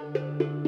[0.00, 0.59] Taxenotarien,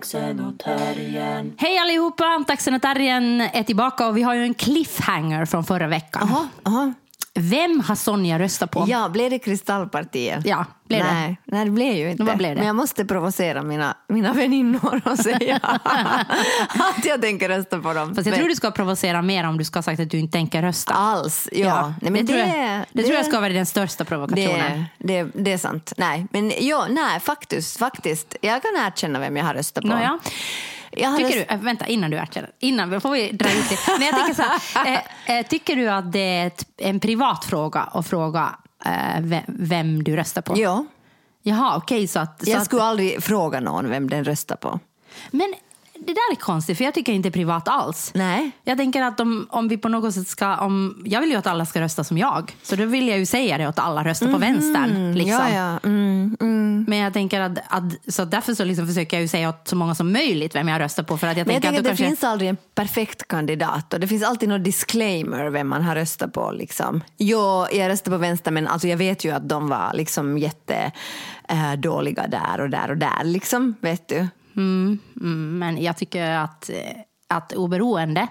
[0.00, 1.54] taxenotarien, taxenotarien.
[1.58, 2.44] Hej allihopa!
[2.46, 6.28] Taxenotarien är tillbaka och vi har ju en cliffhanger från förra veckan.
[6.30, 6.94] Jaha, jaha.
[7.40, 8.84] Vem har Sonja röstat på?
[8.88, 10.46] Ja, blev det Kristallpartiet?
[10.46, 11.12] Ja, blev det?
[11.12, 12.22] nej, nej, det blev ju inte.
[12.22, 12.56] Vad blev det?
[12.56, 15.56] Men jag måste provocera mina, mina väninnor och säga
[16.96, 18.14] att jag tänker rösta på dem.
[18.14, 20.32] Fast jag tror du ska provocera mer om du ska ha sagt att du inte
[20.32, 20.94] tänker rösta.
[20.94, 21.94] Alls, ja.
[22.00, 24.84] Nej, men det, tror jag, det, tror jag ska vara den största provokationen.
[24.98, 25.92] det, det, det är sant.
[25.96, 28.36] Nej, men ja, nej, faktiskt, faktiskt.
[28.40, 29.88] Jag kan erkänna vem jag har röstat på.
[29.88, 30.02] Nåja.
[30.02, 30.32] Jag
[30.96, 33.78] har Tycker du, äh, vänta, innan du erkänner, innan får vi dra ut det.
[33.98, 37.80] Men jag tänker så här, eh, eh, tycker du att det är en privat fråga
[37.80, 40.58] att fråga eh, vem, vem du röstar på?
[40.58, 40.84] Ja,
[41.42, 42.06] Jaha, okej.
[42.06, 44.80] så att, så jag att, skulle aldrig fråga någon vem den röstar på.
[45.30, 45.54] Men
[46.06, 48.10] det där är konstigt, för jag tycker inte privat alls.
[48.14, 48.50] Nej.
[48.64, 50.56] Jag tänker att om, om vi på något sätt ska...
[50.56, 52.56] Om, jag vill ju att alla ska rösta som jag.
[52.62, 55.14] Så då vill jag ju säga det åt alla, rösta på vänstern.
[55.14, 55.32] Liksom.
[55.32, 55.78] Ja, ja.
[55.84, 56.84] Mm, mm.
[56.88, 59.76] Men jag tänker att, att så därför så liksom försöker jag ju säga åt så
[59.76, 61.18] många som möjligt vem jag röstar på.
[61.18, 62.04] För att jag Men jag tänker att att det kanske...
[62.04, 66.32] finns aldrig en perfekt kandidat och det finns alltid någon disclaimer vem man har röstat
[66.32, 66.52] på.
[66.52, 67.00] Liksom.
[67.16, 70.92] Jo, jag röstade på vänster men alltså jag vet ju att de var liksom jätte
[71.48, 73.24] eh, dåliga där och där och där.
[73.24, 74.28] Liksom, vet du?
[74.56, 74.98] Mm,
[75.58, 76.76] men jag tycker att, eh,
[77.28, 78.26] att oberoende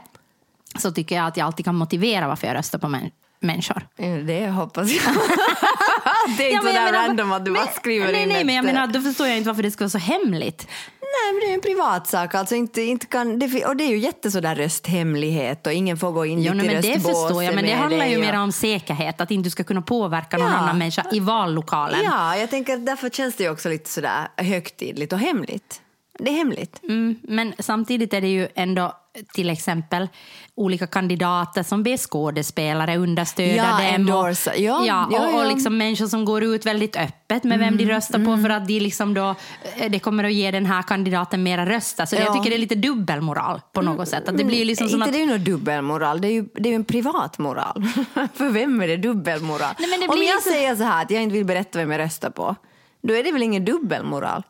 [0.80, 3.88] så tycker jag att jag alltid kan motivera varför jag röstar på män, människor.
[3.98, 5.04] Eh, Det hoppas jag.
[6.38, 8.30] det är Ja, inte jag sådär menar- random att du bara men- skriver nej, in
[8.30, 9.98] Nej, ett, men jag eh, menar, då förstår jag inte varför det ska vara så
[9.98, 10.68] hemligt.
[11.02, 12.36] Nej, men det är en privatsak.
[12.36, 15.98] Alltså inte, inte kan, det, fi- och det är ju jätte sådär rösthemlighet och ingen
[15.98, 18.22] får gå in Jo, dit i men det förstår jag, men det handlar ju och-
[18.22, 20.54] mer om säkerhet, att inte du ska kunna påverka någon Ja.
[20.58, 22.00] annan människa i vallokalen.
[22.04, 25.82] Ja, jag tänker därför känns det ju också lite sådär högtidligt och hemligt.
[26.20, 26.80] Det är hemligt.
[26.84, 28.94] Mm, men samtidigt är det ju ändå
[29.34, 30.08] till exempel
[30.56, 33.82] olika kandidater som ber skådespelare understödja Ja, dem.
[33.96, 34.56] endorsa.
[34.56, 37.84] Ja, ja, ja, och, och liksom människor som går ut väldigt öppet med vem de
[37.84, 39.36] Mm, röstar på för att de liksom då,
[39.78, 42.06] eh, det kommer att ge den här kandidaten mera röster.
[42.06, 42.34] Så jag Ja.
[42.34, 44.30] tycker det är lite dubbelmoral på något sätt.
[44.30, 46.46] Att det blir liksom som inte att, det är ju någon dubbelmoral, det är ju,
[46.54, 47.84] det är en privat moral.
[48.34, 49.74] För vem är det dubbelmoral?
[49.80, 51.92] Nej, det Om blir jag liksom- säger så här att jag inte vill berätta vem
[51.92, 52.56] jag röstar på,
[53.04, 54.44] då är det väl ingen dubbelmoral?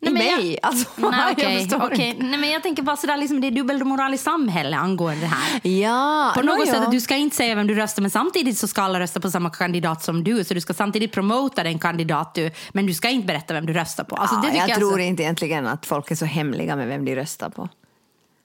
[0.00, 0.58] I Nej, jag- mig?
[0.62, 2.08] Alltså, Nej, jag okej, förstår okej.
[2.08, 2.22] inte.
[2.24, 5.66] Nej, men jag tänker bara sådär, liksom, det är dubbelmoral i samhället angående det här.
[5.70, 6.84] Ja, På något nå, sätt ja.
[6.84, 9.30] att du ska inte säga vem du röstar men samtidigt så ska alla rösta på
[9.30, 10.44] samma kandidat som du.
[10.44, 13.72] Så du ska samtidigt promota den kandidat du, men du ska inte berätta vem du
[13.72, 14.16] röstar på.
[14.16, 17.04] Alltså, ja, tycker jag tror så- inte egentligen att folk är så hemliga med vem
[17.04, 17.68] de röstar på.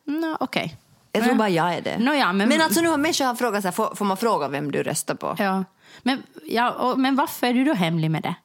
[0.06, 0.76] Nå, Okej.
[1.12, 1.38] Jag tror Ja.
[1.38, 1.98] bara jag är det.
[2.00, 4.48] Nåja, men- men alltså nu har människor har frågat så här, får, får man fråga
[4.48, 5.36] vem du röstar på?
[5.40, 5.64] Ja.
[6.04, 8.36] Men, ja, och, men varför är du då hemlig med det?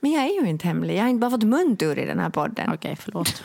[0.00, 2.30] Men jag är ju inte hemlig, jag har inte bara fått muntur i den här
[2.30, 2.72] podden.
[2.74, 3.28] Okej, förlåt.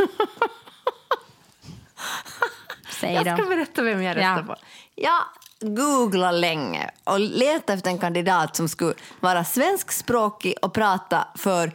[3.00, 3.50] Säg Jag ska då.
[3.50, 4.56] berätta vem jag röstar Ja.
[4.56, 4.56] på.
[4.96, 5.22] Jag
[5.76, 11.72] googlade länge och letade efter en kandidat som skulle vara svenskspråkig och prata för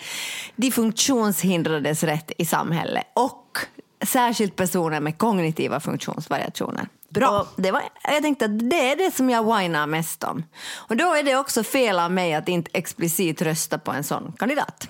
[0.56, 3.58] de funktionshindrades rätt i samhället och
[4.06, 6.88] särskilt personer med kognitiva funktionsvariationer.
[7.08, 7.40] Bra.
[7.40, 10.44] Och det var, jag tänkte att det är det som jag whinar mest om.
[10.74, 14.32] Och då är det också fel av mig att inte explicit rösta på en sån
[14.38, 14.88] kandidat.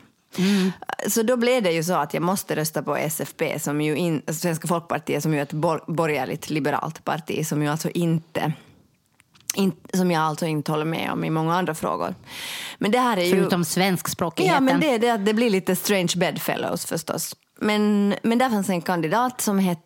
[1.09, 4.23] Så då blev det ju så att jag måste rösta på SFP, som ju in,
[4.29, 8.53] Svenska folkpartiet, som ju är ett bor, borgerligt liberalt parti som ju alltså inte
[9.55, 12.15] in, som jag alltså inte håller med om i många andra frågor.
[12.79, 13.31] Men det här är ju...
[13.31, 14.67] Förutom svenskspråkigheten.
[14.67, 17.37] Ja, men det det det blir lite strange bedfellows förstås.
[17.61, 19.79] Men, men där fanns en kandidat som het,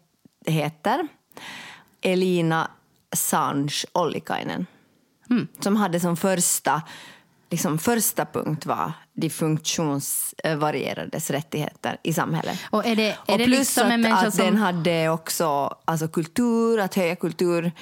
[0.46, 1.08] heter
[2.02, 2.70] Elina
[3.16, 4.66] Sanj Ollikainen.
[5.60, 6.82] Som hade som första,
[7.50, 12.58] liksom första punkt var de funktionsvarierades rättigheter i samhället.
[12.70, 16.80] Och är det- är och plus liksom att, att som- den hade också alltså kultur,
[16.80, 17.72] att höja kultur,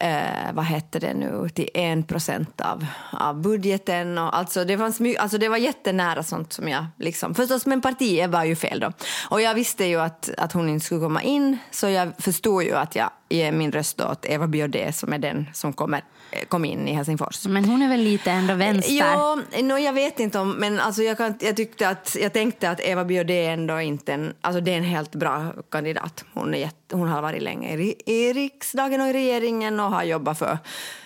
[0.00, 0.20] eh,
[0.52, 4.18] vad hette det nu, till en procent av, av budgeten.
[4.18, 7.80] Och alltså det, fanns my, alltså det var jättenära sånt som jag liksom, förstås men
[7.80, 8.92] partiet var ju fel då.
[9.28, 12.74] Och jag visste ju att, att hon inte skulle komma in så jag förstod ju
[12.76, 16.64] att jag ger min röst åt Eva Biaudet som är den som kommer, eh, kom
[16.64, 17.46] in i Helsingfors.
[17.46, 18.92] Men hon är väl lite ändå vänster?
[18.94, 22.70] Ja, no, jag vet inte om, men alltså jag, kan, jag, tyckte att, jag tänkte
[22.70, 26.24] att Eva Biaudet ändå inte en, alltså det är en helt bra kandidat.
[26.34, 30.02] Hon, är jätte, hon har varit länge i, i riksdagen och i regeringen och har
[30.02, 30.58] jobbat för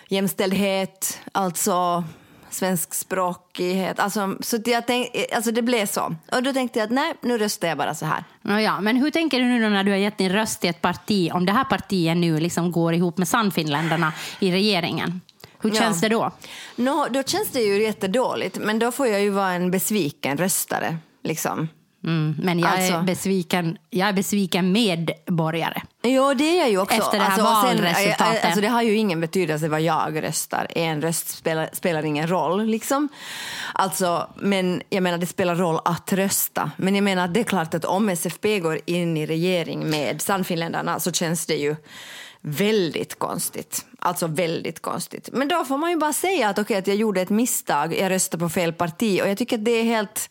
[0.08, 2.04] jämställdhet, alltså
[2.50, 4.00] svenskspråkighet.
[4.00, 6.14] Alltså, så jag tänk, alltså det blev så.
[6.32, 8.24] Och då tänkte jag att nej, nu röstar jag bara så här.
[8.60, 10.82] Ja, men hur tänker du nu då när du har gett din röst till ett
[10.82, 15.20] parti, om det här partiet nu liksom går ihop med Sannfinländarna i regeringen?
[15.60, 15.76] Hur Ja.
[15.76, 16.30] känns det då?
[16.76, 20.96] Nå, då känns det ju jättedåligt, men då får jag ju vara en besviken röstare.
[21.24, 21.68] Liksom.
[22.04, 23.02] Mm, men jag, är Alltså.
[23.06, 25.82] besviken, jag är besviken medborgare.
[26.02, 26.96] Jo, det är jag ju också.
[26.96, 28.44] Efter det här sen, valresultatet.
[28.44, 30.66] alltså, det har ju ingen betydelse vad jag röstar.
[30.70, 32.64] En röst spelar, spelar ingen roll.
[32.66, 33.08] Liksom.
[33.74, 36.70] Alltså, men jag menar, det spelar roll att rösta.
[36.76, 41.00] Men jag menar, det är klart att om SFP går in i regering med Sannfinländarna
[41.00, 41.76] så känns det ju
[42.48, 43.84] väldigt konstigt.
[43.98, 45.28] Alltså väldigt konstigt.
[45.32, 48.10] Men då får man ju bara säga att, okej, att jag gjorde ett misstag, jag
[48.10, 50.30] röstade på fel parti och jag tycker att det är helt...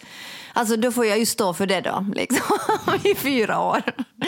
[0.54, 2.58] Alltså då får jag ju stå för det då, liksom,
[3.04, 3.82] i fyra år.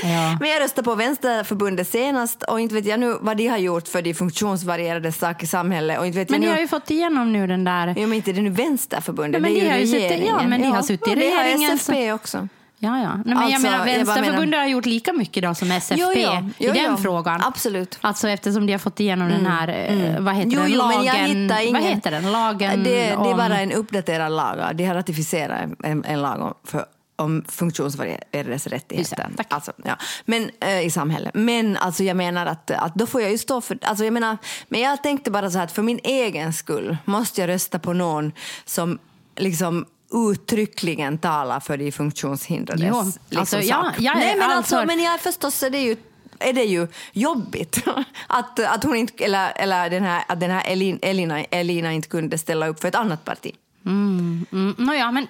[0.03, 0.37] Ja.
[0.39, 3.87] Men jag röstade på Vänsterförbundet senast och inte vet jag nu vad de har gjort
[3.87, 5.99] för de funktionsvarierade sak i samhället.
[5.99, 6.61] Och inte vet Men ni jag har nu...
[6.61, 7.87] ju fått igenom nu den där...
[7.87, 10.35] Ja, men inte det är nu Vänsterförbundet, Ja, men det är ju suttit- regeringen.
[10.41, 12.47] ja, men de har suttit i regeringen, Det har så- SFP också.
[12.79, 13.15] Ja, ja.
[13.15, 15.71] Nej, men jag Alltså, menar, jag bara Vänsterförbundet menar- har gjort lika mycket då som
[15.71, 17.41] SFP Jo, jo, jo, i den frågan.
[17.43, 17.97] Absolut.
[18.01, 21.05] Alltså eftersom de har fått igenom den här, eh, vad heter Jo, den, lagen?
[21.05, 21.47] jag ingen...
[21.73, 22.31] Vad heter den?
[22.31, 24.75] Lagen det, det är bara en uppdaterad lag.
[24.75, 26.85] De har ratificerat en, en lag om, för,
[27.15, 29.29] om funktionsvarierades Just rättigheter.
[29.37, 29.47] tack.
[29.49, 29.95] Alltså, ja.
[30.25, 31.31] men, eh, I samhället.
[31.33, 33.77] Men alltså, jag menar att, att då får jag ju stå för...
[33.81, 34.37] Alltså, jag menar,
[34.69, 37.93] men jag tänkte bara så här att för min egen skull måste jag rösta på
[37.93, 38.31] någon
[38.65, 38.99] som
[39.35, 43.95] liksom uttryckligen talar för de funktionshindrades Jo, liksom, alltså, ja, sak.
[43.99, 45.95] jag Nej, men, all alltså, för- men jag förstås är det ju
[46.39, 47.83] är det ju jobbigt
[48.27, 52.07] att, att, hon inte, eller, eller den här, att den här Elin, Elina, Elina inte
[52.07, 53.51] kunde ställa upp för ett annat parti.
[53.85, 54.45] Mm,
[54.77, 55.27] nåja, men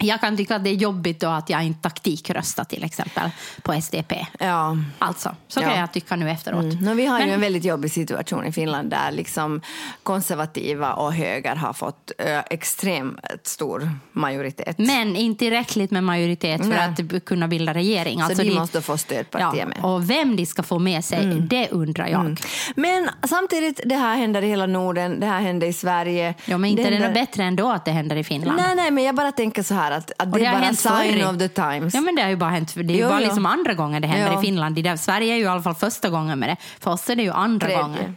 [0.00, 3.30] jag kan tycka att det är jobbigt då att jag inte taktikröstar till exempel
[3.62, 4.26] på SDP.
[4.38, 4.76] Ja.
[4.98, 5.78] Alltså, så kan Ja.
[5.80, 6.62] jag tycka nu efteråt.
[6.64, 6.76] Mm.
[6.84, 9.60] No, vi har Men- ju en väldigt jobbig situation i Finland där liksom
[10.02, 14.78] konservativa och höger har fått ö, extremt stor majoritet.
[14.78, 16.78] Men inte tillräckligt med majoritet för Nej.
[17.16, 18.18] att kunna bilda regering.
[18.18, 19.78] Så Alltså de de- måste få stödpartier ja, med.
[19.84, 22.40] Och vem de ska få med sig, det undrar jag.
[22.76, 26.34] Men samtidigt, det här händer i hela Norden, det här händer i Sverige.
[26.44, 28.56] Ja, men inte det är det händer- något bättre ändå att det händer i Finland.
[28.62, 30.74] Nej, nej, men jag bara tänker så här att, att Och det, det är bara
[30.74, 31.30] sign förr.
[31.32, 31.94] of the times.
[31.94, 32.74] Ja, men det har ju bara hänt.
[32.74, 33.24] Det är ju Jo, bara jo.
[33.26, 34.40] liksom andra gången det händer Ja.
[34.40, 34.74] i Finland.
[34.74, 36.56] Det där, Sverige är ju i alla fall första gången med det.
[36.80, 37.82] För oss är det ju andra Tredje.
[37.82, 38.16] gången.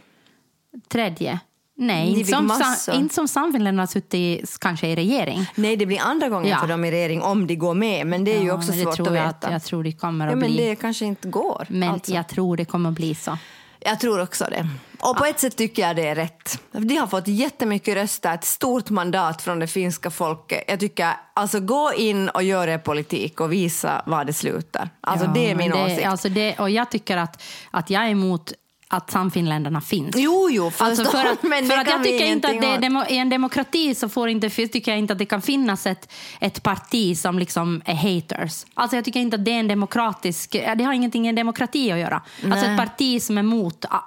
[0.88, 1.38] Tredje.
[1.76, 2.94] Nej, inte som, massor.
[2.94, 5.46] inte som Sannfinländarna har suttit i, kanske i regering.
[5.54, 6.58] Nej, det blir andra gången Ja.
[6.58, 8.78] för dem i regering om de går med, men det är ju Ja, också men
[8.78, 9.52] det svårt att veta.
[9.52, 10.68] jag tror det kommer att ja, men bli.
[10.68, 11.66] det kanske inte går.
[11.68, 12.12] Men alltså.
[12.12, 13.38] jag tror det kommer att bli så.
[13.80, 14.68] Jag tror också det.
[15.00, 16.60] Och på ett sätt tycker jag det är rätt.
[16.72, 20.64] De har fått jättemycket röster, ett stort mandat från det finska folket.
[20.68, 24.90] Jag tycker, alltså gå in och gör er politik och visa var det slutar.
[25.00, 26.06] Alltså Ja, det är min men åsikt.
[26.06, 28.52] Alltså det, och jag tycker att, att jag är emot
[28.92, 30.16] att Sannfinländarna finns.
[30.16, 32.78] Jo, jo, förstås, Alltså för att, men för att jag tycker inte att det är
[32.78, 36.12] demo, i en demokrati så får inte, tycker jag inte att det kan finnas ett,
[36.40, 38.66] ett parti som liksom är haters.
[38.74, 41.92] Alltså jag tycker inte att det är en demokratisk, det har ingenting med en demokrati
[41.92, 42.22] att göra.
[42.44, 44.00] Alltså ett parti som är emot ah,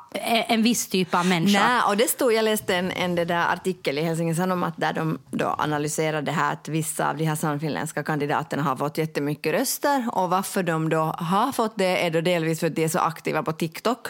[0.47, 1.67] en viss typ av människa.
[1.67, 5.19] Nej, och det stod, jag läste en, en där artikel i Helsingin Sanomat där de
[5.31, 10.09] då analyserade det här att vissa av de här sannfinländska kandidaterna har fått jättemycket röster
[10.11, 12.99] och varför de då har fått det är då delvis för att de är så
[12.99, 14.07] aktiva på TikTok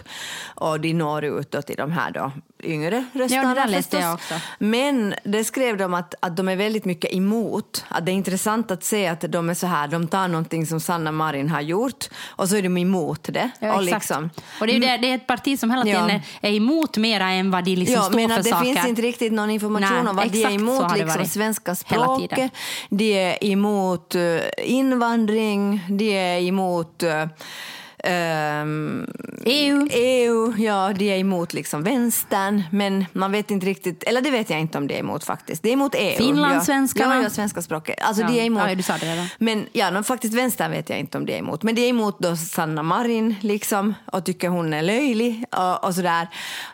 [0.63, 2.31] och de når ut då till de här då
[2.63, 4.33] yngre röstarna Ja, det jag också.
[4.59, 7.85] Men det skrev de att, att de är väldigt mycket emot.
[7.87, 10.79] Att det är intressant att se att de är så här, de tar någonting som
[10.79, 13.49] Sanna Marin har gjort och så är de emot det.
[13.59, 14.29] Ja, och, liksom,
[14.61, 16.49] och det, är, det, det är ett parti som hela tiden Ja.
[16.49, 18.65] är, emot mera än vad de liksom ja, står men för att det saker.
[18.65, 22.51] finns inte riktigt någon information Nej, om vad de är emot liksom, svenska språket.
[22.89, 27.03] De är emot uh, invandring, de är emot
[28.07, 29.07] uh, ehm,
[29.45, 29.87] EU.
[29.91, 34.49] EU, ja, de är emot liksom vänstern, men man vet inte riktigt, eller det vet
[34.49, 35.63] jag inte om de är emot faktiskt.
[35.63, 36.17] Det är emot EU.
[36.17, 37.15] Finlandssvenskarna.
[37.15, 37.95] Ja, ja, svenska språket.
[38.01, 38.27] Alltså Ja.
[38.27, 38.63] de är emot.
[38.69, 39.25] Ja, du sa det redan.
[39.37, 41.63] Men ja, no, faktiskt vänstern vet jag inte om det är emot.
[41.63, 45.95] Men det är emot då Sanna Marin liksom och tycker hon är löjlig och, och
[45.95, 46.27] sådär.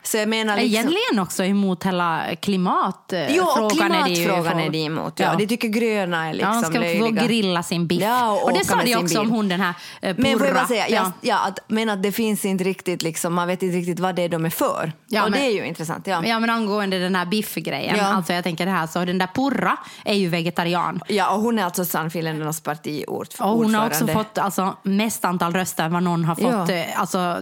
[0.03, 0.71] Så jag menar liksom...
[0.71, 3.27] Egentligen också emot hela klimatfrågan.
[3.29, 5.19] Jo, och det klimatfrågan är de emot.
[5.19, 5.35] Ja.
[5.37, 7.21] De tycker gröna är Ja, liksom de ska löjliga.
[7.21, 8.01] få grilla sin biff.
[8.01, 10.23] Ja, och och det sa de också om hon den här eh, Purra.
[10.23, 10.95] Men får jag bara säga, ja.
[10.95, 11.11] ja.
[11.21, 14.21] Ja, att, men att det finns inte riktigt, liksom, man vet inte riktigt vad det
[14.21, 14.91] är de är för.
[15.07, 16.07] Ja, och men- det är ju intressant.
[16.07, 16.25] Ja.
[16.25, 17.95] Ja, men angående den här biffgrejen.
[17.97, 18.03] Ja.
[18.03, 20.99] Alltså jag tänker det här, så den där Purra är ju vegetarian.
[21.07, 23.53] Ja, och hon är alltså Sannfinländarnas partiordförande.
[23.55, 26.71] Och hon har också fått alltså, mest antal röster vad någon har fått Ja.
[26.71, 27.41] eh, alltså,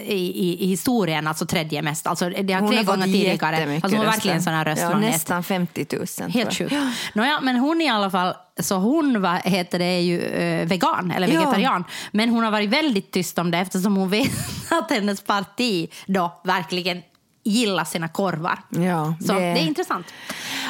[0.00, 2.06] i, i, historien, alltså tredje mest.
[2.06, 3.74] Alltså, det har Hon tre har gånger tidigare.
[3.74, 5.86] Alltså, hon har verkligen sån här ja, Nästan 50
[6.20, 6.30] 000.
[6.30, 6.72] Helt sjukt.
[6.72, 6.88] jag.
[7.14, 11.10] Nåja, men hon i alla fall, så hon vad heter det, är ju eh, vegan
[11.10, 11.38] eller Ja.
[11.40, 11.84] vegetarian.
[12.12, 14.30] Men hon har varit väldigt tyst om det eftersom hon vet
[14.70, 17.02] att hennes parti då verkligen
[17.46, 18.58] gillar sina korvar.
[18.68, 20.06] Ja, så det, det- är intressant.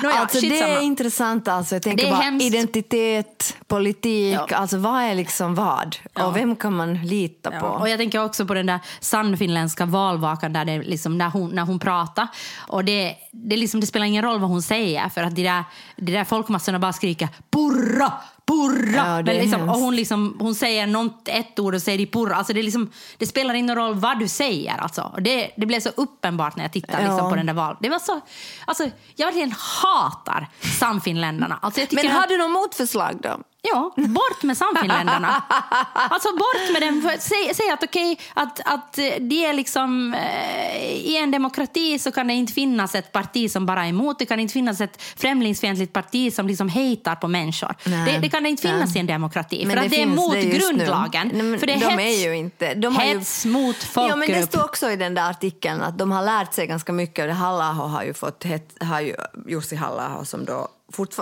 [0.03, 1.49] Nåja, alltså, det är intressant.
[1.49, 1.75] Alltså.
[1.75, 2.45] Jag tänker bara hemskt.
[2.47, 4.57] identitet, politik, Ja.
[4.57, 5.97] alltså vad är liksom vad?
[6.15, 6.27] Ja.
[6.27, 7.67] Och vem kan man lita på?
[7.67, 11.63] Och jag tänker också på den där sannfinländska valvakan där det liksom, när, hon, när
[11.63, 12.29] hon pratar.
[12.69, 15.65] Och det, det, liksom, det spelar ingen roll vad hon säger för att de där,
[15.97, 18.13] de där folkmassorna bara skriker purra,
[18.47, 18.97] purra.
[18.97, 22.07] Ja, det Men liksom, och hon, liksom, hon säger något, ett ord och säger de
[22.07, 22.37] purra.
[22.37, 24.77] Alltså det, liksom, det spelar ingen roll vad du säger.
[24.79, 25.03] Alltså.
[25.15, 27.31] Och det, det blev så uppenbart när jag tittade liksom, Ja.
[27.31, 27.77] på den där val.
[27.81, 28.21] Det var så,
[28.65, 30.49] alltså, jag verkligen hatar
[30.81, 31.59] sannfinländarna.
[31.63, 33.37] Alltså, Men har du något motförslag då?
[33.73, 35.43] Ja, bort med samfinländarna.
[35.95, 37.11] Alltså bort med dem.
[37.21, 40.15] Säg, säg att okej, att, att eh, det är liksom...
[40.15, 44.19] Eh, I en demokrati så kan det inte finnas ett parti som bara är emot.
[44.19, 47.75] Det kan inte finnas ett främlingsfientligt parti som liksom hatar på människor.
[47.85, 48.97] Det, det kan det inte finnas Nej.
[48.97, 49.65] i en demokrati.
[49.67, 51.31] Men för att det, är mot det grundlagen.
[51.35, 52.75] Nej, för det är de hets, är ju inte...
[52.75, 54.49] De har ju, hets mot Ja, men det folkgrupp.
[54.49, 57.23] står också i den där artikeln att de har lärt sig ganska mycket.
[57.23, 59.15] Och det Halla har ju fått het, har ju
[59.47, 60.69] Jussi halla som då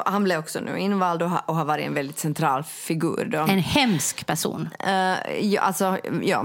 [0.07, 3.25] han blev också nu invald och har, och har varit en väldigt central figur.
[3.25, 3.39] Då.
[3.39, 4.69] En hemsk person.
[4.79, 6.45] Eh, ja, alltså, ja.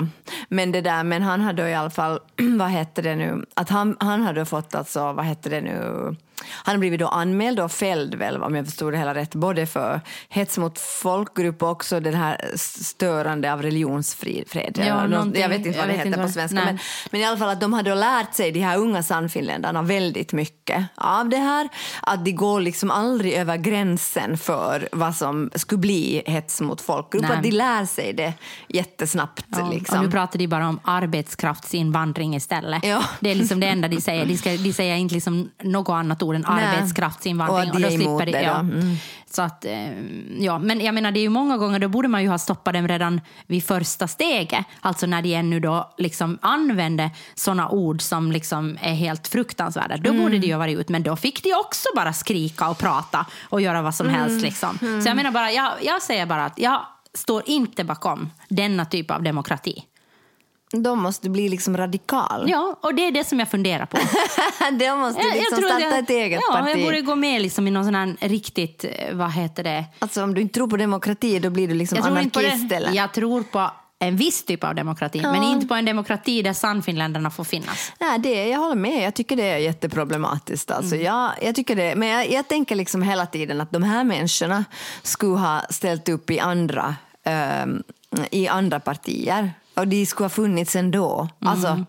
[0.50, 2.19] Men det där, men han hade i alla fall,
[2.59, 6.15] vad heter det nu, att han, han hade fått alltså, vad heter det nu,
[6.51, 9.65] han har blivit då anmäld och fälld väl om jag förstod det hela rätt, både
[9.65, 14.46] för hets mot folkgrupp och också det här störande av religionsfred.
[14.77, 16.55] Ja, jag vet inte vad det heter på svenska.
[16.55, 16.65] nej.
[16.65, 16.79] Men,
[17.12, 20.86] men i alla fall att de hade lärt sig, de här unga sannfinländarna, väldigt mycket
[20.96, 21.69] av det här.
[22.01, 27.22] Att de går liksom aldrig över gränsen för vad som skulle bli hets mot folkgrupp.
[27.24, 27.38] Nej.
[27.38, 28.34] Att de lär sig det
[28.67, 29.46] jättesnabbt.
[29.48, 30.12] Ja, Och nu liksom.
[30.12, 32.86] pratar de bara om arbetskraftsinvandring istället.
[32.86, 33.03] Ja.
[33.19, 34.25] Det är liksom det enda de säger.
[34.25, 36.65] De, ska, de säger inte liksom något annat ord än Nej.
[36.65, 37.71] arbetskraftsinvandring.
[37.71, 38.53] Och är emot de, det ja.
[38.53, 38.59] då.
[38.59, 38.95] Mm.
[39.31, 40.00] Så att, eh,
[40.39, 40.59] ja.
[40.59, 42.88] Men jag menar, det är ju många gånger, då borde man ju ha stoppat dem
[42.88, 44.65] redan vid första steget.
[44.81, 49.98] Alltså när de ännu då liksom använde såna ord som liksom är helt fruktansvärda.
[49.98, 50.21] Då Mm.
[50.24, 50.89] borde det ju ha varit ut.
[50.89, 54.19] Men då fick de också bara skrika och prata och göra vad som Mm.
[54.21, 54.41] helst.
[54.41, 54.77] Liksom.
[55.03, 56.81] Så jag menar bara, jag, jag säger bara att jag
[57.13, 59.83] står inte bakom denna typ av demokrati.
[60.71, 62.49] De måste bli liksom radikal.
[62.49, 63.97] Ja, och det är det som jag funderar på.
[64.71, 66.69] De måste liksom tror att starta jag, ett eget ja, parti.
[66.71, 69.85] jag borde gå med liksom i någon sån här riktigt, eh, vad heter det?
[69.99, 72.45] Alltså om du inte tror på demokrati då blir du liksom Jag tror, inte på
[72.45, 72.93] anarkist eller?
[72.93, 73.71] jag tror på
[74.01, 77.91] en viss typ av demokrati, men inte på en demokrati där sannfinländarna får finnas.
[77.99, 79.03] Nej, det, jag håller med.
[79.05, 80.71] Jag tycker det är jätteproblematiskt.
[80.71, 81.05] Alltså, Mm.
[81.05, 84.65] jag, jag tycker det, men jag, jag tänker liksom hela tiden att de här människorna
[85.03, 87.83] skulle ha ställt upp i andra, ehm,
[88.31, 89.53] i andra partier.
[89.79, 91.27] Och de skulle ha funnits ändå.
[91.45, 91.86] Alltså, Mm.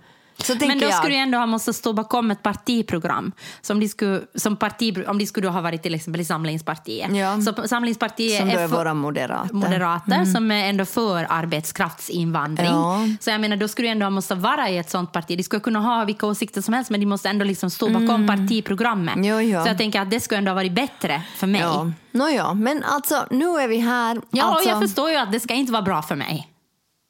[0.69, 0.95] Men då jag.
[0.95, 3.33] skulle du ändå ha måste stå bakom ett partiprogram.
[3.61, 7.17] Som de skulle, som parti, om de skulle ha varit till exempel i Samlingspartiet.
[7.17, 7.41] Ja.
[7.41, 9.55] Så Samlingspartiet Som är för- våra moderater.
[9.55, 12.67] moderater som är ändå för arbetskraftsinvandring.
[12.71, 13.01] Ja.
[13.21, 15.37] Så jag menar, då skulle du ändå ha måste vara i ett sånt parti.
[15.37, 18.27] De skulle kunna ha vilka åsikter som helst men de måste ändå liksom stå bakom
[18.27, 19.15] partiprogrammet.
[19.19, 19.63] Jo, jo.
[19.63, 21.61] Så jag tänker att det skulle ändå ha varit bättre för mig.
[21.61, 21.67] Ja.
[22.13, 24.19] Ja, Nåja, men alltså nu är vi här.
[24.19, 26.47] och alltså, jag förstår ju att det ska inte vara bra för mig.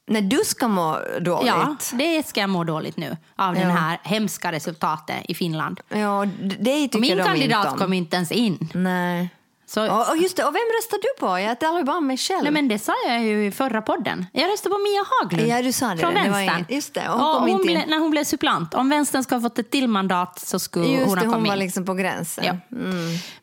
[0.07, 1.47] När du ska må dåligt.
[1.47, 3.61] Ja, det ska jag må dåligt nu av Ja.
[3.63, 5.81] den här hemska resultatet i Finland.
[5.89, 6.27] Ja,
[6.61, 7.79] det tycker Och min de kandidat inte om.
[7.79, 8.69] kom inte ens in.
[8.75, 9.29] Nej.
[9.67, 11.39] Så, Och, och just det, och vem röstar du på?
[11.39, 12.43] Jag talar ju bara om mig själv.
[12.43, 14.27] Nej, men det sa jag ju i förra podden.
[14.33, 15.49] Jag röstade på Mia Haglund.
[15.59, 15.97] Ja, du sa det.
[15.99, 16.57] Från Det var vänstern.
[16.59, 17.67] inget- just det, hon och kom hon inte in.
[17.79, 18.75] ble, när hon blev supplant.
[18.75, 21.35] Om vänstern ska ha fått ett till mandat så skulle Just hon det, ha hon
[21.35, 21.59] kommit var in.
[21.63, 22.45] liksom på gränsen.
[22.45, 22.77] Ja.
[22.77, 22.93] Mm.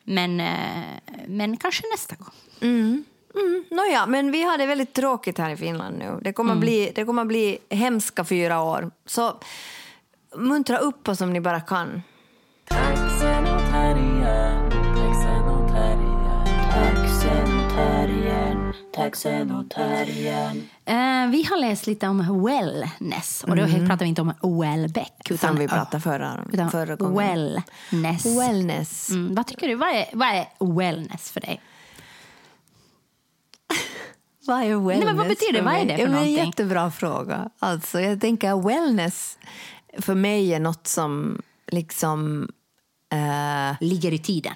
[0.04, 0.54] Men, eh,
[1.28, 2.30] men kanske nästa gång.
[2.60, 3.04] Mm.
[3.70, 6.18] Nåja, men vi har det väldigt tråkigt här i Finland nu.
[6.22, 6.60] Det kommer, Mm.
[6.60, 8.90] bli, det kommer bli hemska fyra år.
[9.06, 9.36] Så
[10.36, 12.02] muntra upp oss om ni bara kan.
[20.84, 23.44] Eh, vi har läst lite om wellness.
[23.48, 25.12] Och då pratar vi inte om Welbeck.
[25.30, 25.60] Utan, Som Mm.
[25.62, 27.16] vi pratade förra, utan förra gången.
[27.16, 28.26] wellness.
[28.38, 29.10] Wellness.
[29.10, 29.74] Mm, vad tycker du?
[29.74, 31.60] Vad är, vad är wellness för dig?
[34.48, 35.62] Vad är wellness men vad betyder det?
[35.62, 36.36] Vad är det för ja, någonting?
[36.36, 37.50] Jättebra fråga.
[37.58, 39.38] Alltså, jag tänker wellness
[39.98, 42.48] för mig är något som liksom...
[43.12, 44.54] eh, Ligger i tiden.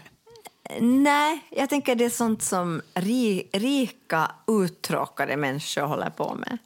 [0.80, 6.58] nej, jag tänker det är sånt som ri, rika, uttråkade människor håller på med.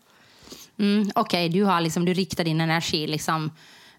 [0.79, 3.51] Mm, Okej, du, har liksom, du riktar din energi liksom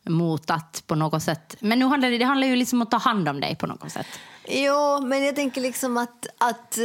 [0.04, 1.56] mot att på något sätt...
[1.60, 3.68] Men nu handlar det, det handlar ju liksom om att ta hand om dig på
[3.68, 4.08] något sätt.
[4.50, 6.78] Jo, men jag tänker liksom att, att,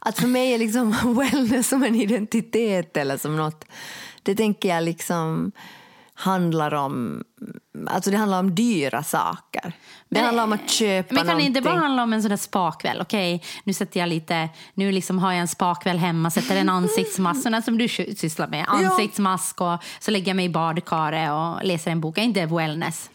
[0.00, 3.64] att för mig är liksom wellness som en identitet eller som något.
[4.22, 5.52] Det tänker jag liksom
[6.14, 7.24] handlar om,
[7.86, 9.62] alltså det handlar om dyra saker.
[9.62, 9.72] Det
[10.08, 11.46] Men- handlar om att köpa Men kan det någonting.
[11.46, 13.00] inte bara handla om en sån där spakväll?
[13.00, 17.42] Okej, nu sätter jag lite, nu liksom har jag en spakväll hemma, sätter en ansiktsmask,
[17.42, 18.64] sådana som du sy- sysslar med.
[18.68, 22.18] Ansiktsmask och så lägger jag mig i badkaret och läser en bok.
[22.18, 23.10] Är inte det wellness?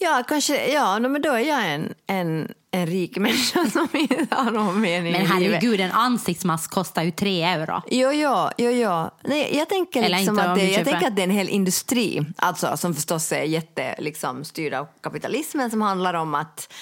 [0.00, 4.50] Ja, kanske, ja, men då är jag en, en, en rik människa som inte har
[4.50, 7.82] någon mening Men herregud, en ansiktsmask kostar ju tre euro.
[7.90, 9.10] Jo, jo, jo, jo.
[9.24, 12.76] Nej, jag tänker, liksom att det, jag tänker att det är en hel industri alltså,
[12.76, 16.72] som förstås är jätte, liksom, styrd av kapitalismen som handlar om att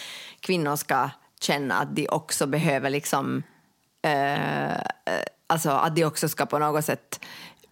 [0.41, 3.43] kvinnor ska känna att de också behöver liksom,
[4.03, 4.81] eh, eh,
[5.47, 7.21] alltså att de också ska på något sätt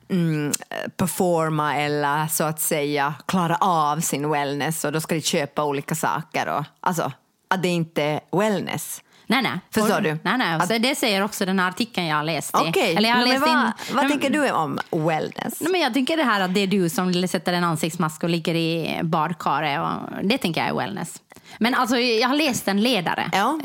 [0.08, 0.52] mm,
[0.96, 5.94] performa eller så att säga klara av sin wellness och då ska de köpa olika
[5.94, 6.48] saker.
[6.48, 7.12] Och, alltså,
[7.54, 9.00] att det inte är wellness.
[9.26, 9.52] Nej, nej.
[9.70, 10.18] Förstår du?
[10.22, 10.54] Nej, nej.
[10.54, 12.54] Att- det säger också den här artikeln jag har läst.
[12.54, 12.70] i.
[12.70, 15.60] Okej, Eller jag har men läst vad, in- vad tänker du om wellness?
[15.60, 18.28] Nej, men jag tycker det här att det är du som sätter en ansiktsmask och
[18.30, 19.80] ligger i badkaret.
[19.80, 21.20] Och det tänker jag är wellness.
[21.58, 23.30] Men alltså, jag har läst en ledare.
[23.32, 23.58] Ja,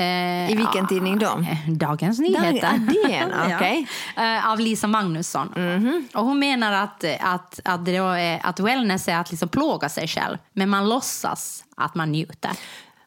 [0.49, 1.25] i vilken tidning då?
[1.25, 2.67] eh, Dagens Nyheter.
[2.73, 3.87] ah, DN, okej.
[4.15, 4.23] Ja.
[4.37, 5.53] Eh, Av Lisa Magnusson.
[5.55, 6.07] Mhm.
[6.13, 10.37] Och hon menar att, att, att, är, att wellness är att liksom plåga sig själv,
[10.53, 12.51] men man låtsas att man njuter.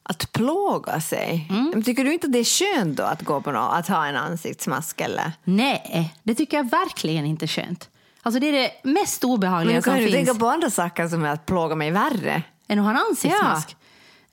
[0.03, 1.47] Att plåga sig?
[1.51, 1.71] Mm.
[1.75, 4.07] Men Tycker du inte att det är skönt då att, gå på något, att ha
[4.07, 5.01] en ansiktsmask?
[5.01, 5.33] Eller?
[5.45, 7.89] Nej, det tycker jag verkligen inte är skönt.
[8.23, 10.15] Alltså det är det mest obehagliga Men som kan du finns.
[10.27, 12.43] tänka på andra saker som är att plåga mig värre?
[12.69, 13.71] Än att ha en ansiktsmask?
[13.71, 13.77] Ja,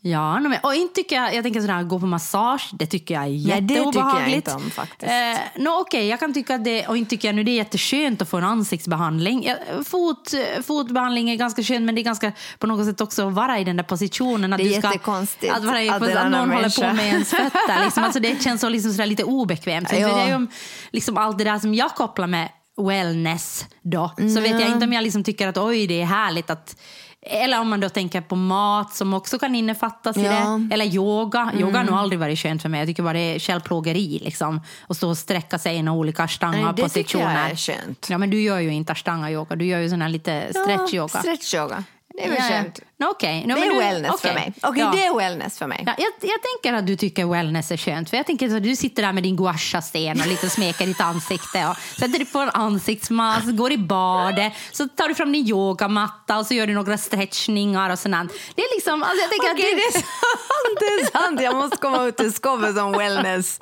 [0.04, 3.24] no, men- och inte tycker jag, jag tänker sådär, gå på massage, det tycker jag
[3.24, 4.36] är Nej, det tycker jag jätteobehagligt.
[4.48, 5.12] inte om, faktiskt.
[5.12, 7.56] Eh, no, okej, jag kan tycka att det, och inte tycker jag nu det är
[7.56, 9.44] jätteskönt att få en ansiktsbehandling.
[9.48, 13.34] Ja, fot, fotbehandling är ganska skönt, men det är ganska på något sätt också att
[13.34, 14.54] vara i den där positionen.
[14.54, 17.08] Att Det är du ska, jättekonstigt att, vara i, att att, någon håller på med
[17.08, 17.84] ens fötter.
[17.84, 18.04] Liksom.
[18.04, 19.90] Alltså, det känns så, liksom, sådär lite obekvämt.
[19.90, 20.08] Så Ja.
[20.08, 20.48] vet jag ju om
[20.92, 22.50] liksom, allt det där som jag kopplar med
[22.88, 26.50] wellness då, så vet jag inte om jag liksom tycker att oj, det är härligt
[26.50, 26.76] att
[27.22, 30.32] eller om man då tänker på mat som också kan innefattas i Ja.
[30.32, 30.74] det.
[30.74, 31.52] Eller yoga.
[31.60, 32.80] Yoga har nog aldrig varit skönt för mig.
[32.80, 34.20] Jag tycker bara det är självplågeri.
[34.24, 34.62] Liksom.
[34.88, 36.28] Att stå och sträcka sig i några olika Nej,
[36.76, 37.42] det tycker ashtanga-positioner.
[37.42, 38.08] jag är skönt.
[38.10, 39.56] Ja, men du gör ju inte ashtanga-yoga.
[39.56, 41.20] Du gör ju sån här lite stretch-yoga.
[41.22, 41.84] Stretch-yoga.
[42.14, 42.64] Det är väl Ja, ja.
[42.64, 42.80] skönt.
[43.04, 43.46] Okej.
[43.48, 44.30] No, det men är du- wellness okej.
[44.32, 44.54] för mig.
[44.64, 44.92] Okej, Ja.
[44.94, 45.84] det är wellness för mig.
[45.86, 48.10] Ja, jag, jag tänker att du tycker wellness är skönt.
[48.10, 51.68] För jag tänker att du sitter där med din guasha-sten och lite smeker ditt ansikte
[51.68, 56.38] och sätter dig på en ansiktsmask, går i badet, så tar du fram din yogamatta
[56.38, 58.32] och så gör du några stretchningar och sånt.
[58.56, 61.42] Det är liksom, alltså jag tänker Okej, att det är sant, det är sant.
[61.42, 63.60] Jag måste komma ut ur skåpet som wellness,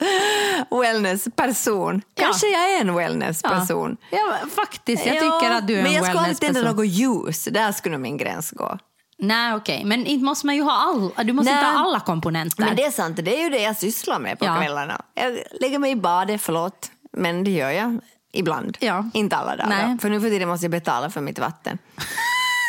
[0.72, 2.02] wellness-person.
[2.16, 2.24] Ja.
[2.24, 3.98] Kanske jag är en wellness-person.
[4.12, 5.06] Ja, faktiskt.
[5.06, 6.86] Jag Ja, tycker att du är Men en jag ska aldrig tända wellness-person.
[7.16, 7.44] något ljus.
[7.52, 8.78] Där skulle min gräns gå.
[9.20, 9.86] Nej, okej.
[9.86, 11.60] Men inte måste man ju ha all, du måste Nej.
[11.60, 12.66] inte ha alla komponenter.
[12.66, 14.56] Men det är sant, det är ju det jag sysslar med på Ja.
[14.56, 15.02] kvällarna.
[15.14, 18.00] Jag lägger mig i badet, förlåt, men det gör jag
[18.34, 18.78] ibland.
[18.80, 19.10] Ja.
[19.14, 19.98] Inte alla dagar, Nej.
[20.00, 21.78] för nu för tiden måste jag betala för mitt vatten.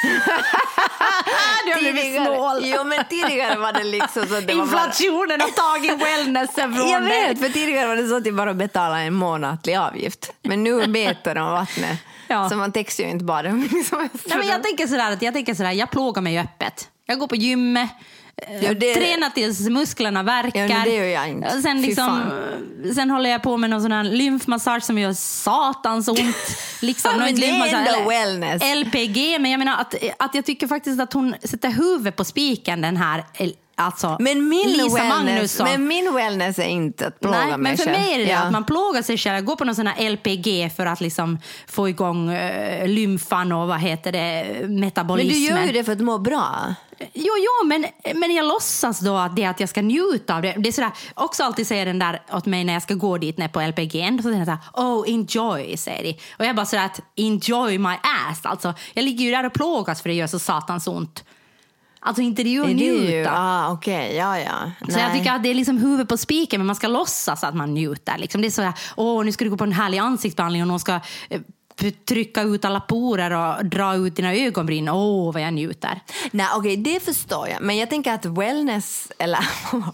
[1.65, 2.61] du har blivit snål.
[2.65, 4.53] Jo, men tidigare var det liksom så att det.
[4.53, 8.55] Inflationen har tagit wellnessen från Jag vet, för tidigare var det så att jag bara
[8.55, 10.33] betalade en månatlig avgift.
[10.43, 11.99] Men nu betar de vattnet.
[12.29, 12.49] Ja.
[12.51, 13.43] Så man täcks ju inte bara.
[13.53, 13.69] Nej,
[14.29, 16.89] men jag tänker sådär att jag tänker sådär, jag plågar mig öppet.
[17.07, 17.91] Jag går på gymmet,
[18.63, 20.67] Ja, det- tränar tills musklerna verkar.
[20.67, 21.57] Ja, det gör jag inte.
[21.57, 22.21] Och Sen, liksom,
[22.95, 26.21] sen håller jag på med någon sån här lymfmassage som gör satans ont.
[26.81, 28.63] Liksom, Ja, men det är ändå wellness.
[28.77, 32.81] LPG, men jag menar att, att jag tycker faktiskt att hon sätter huvudet på spiken
[32.81, 35.67] den här eh, Alltså, Men min, Lisa wellness, Magnusson.
[35.67, 37.99] men min wellness är inte att plåga Nej, mig men för själv.
[38.01, 38.39] mig är det Ja.
[38.39, 39.45] att man plågar sig själv.
[39.45, 43.81] Går på någon sån här LPG för att liksom få igång uh, lymfan och vad
[43.81, 45.35] heter det, Men metabolismen.
[45.35, 46.75] du gör ju det för att må bra.
[47.13, 50.55] Jo, jo men, men jag låtsas då att det att jag ska njuta av det.
[50.59, 53.39] Det är sådär, också alltid säger den där åt mig när jag ska gå dit
[53.39, 54.17] ner på LPG.
[54.17, 56.19] Så säger den såhär, oh enjoy, säger de.
[56.39, 57.95] Och jag bara sådär att enjoy my
[58.29, 58.41] ass.
[58.43, 61.25] Alltså, jag ligger ju där och plågas för det gör så satans ont.
[62.09, 63.33] Alltså inte det är ju att njuta.
[63.33, 64.73] ah, okej, ja, ja.
[64.89, 67.55] Så jag tycker att det är liksom huvudet på spiken, men man ska låtsas att
[67.55, 68.19] man njuter.
[68.19, 68.41] Liksom.
[68.41, 70.81] Det är så här, åh, nu ska du gå på en härlig ansiktsbehandling och någon
[70.81, 71.41] ska eh,
[72.09, 74.89] trycka ut alla porer och dra ut dina ögonbryn.
[74.89, 76.01] Åh, vad jag njuter.
[76.31, 77.63] Nej, okej, det förstår jag.
[77.63, 79.39] Men jag tänker att wellness, eller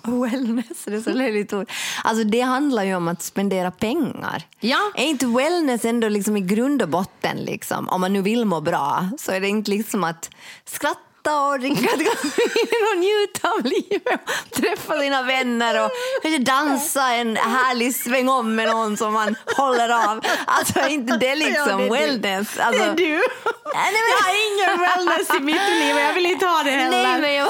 [0.21, 1.71] wellness, det är så löjligt ord.
[2.05, 4.43] Alltså det handlar ju om att spendera pengar.
[4.61, 4.79] Ja.
[4.95, 8.61] Är inte wellness ändå liksom i grund och botten, liksom, om man nu vill må
[8.61, 10.31] bra, så är det inte liksom att
[10.65, 15.91] skratta och dricka ett glas vin och njuta av livet och träffa sina vänner och
[16.23, 20.21] kanske dansa en härlig sväng om med någon som man håller av.
[20.47, 21.91] Alltså är inte det liksom Ja, det är du.
[21.97, 22.59] wellness?
[22.59, 23.09] Alltså, du.
[23.13, 23.23] Nej,
[23.75, 26.71] nej, men- Jag har ingen wellness i mitt liv och jag vill inte ha det
[26.71, 27.03] heller.
[27.03, 27.49] Nej, men jag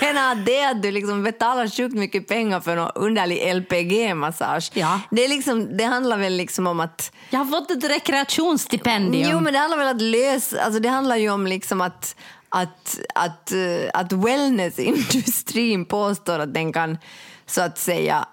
[0.00, 4.70] menar det att du liksom betalar sjukt mycket pengar för någon underlig LPG-massage.
[4.74, 5.00] Ja.
[5.10, 7.12] Det, är liksom, det handlar väl liksom om att...
[7.30, 9.30] Jag har fått ett rekreationsstipendium.
[9.32, 10.62] Jo, men det handlar väl att lösa...
[10.62, 12.16] Alltså det handlar ju om liksom att,
[12.50, 16.98] att, att, eh, att wellnessindustrin påstår att den kan
[17.46, 18.26] så att säga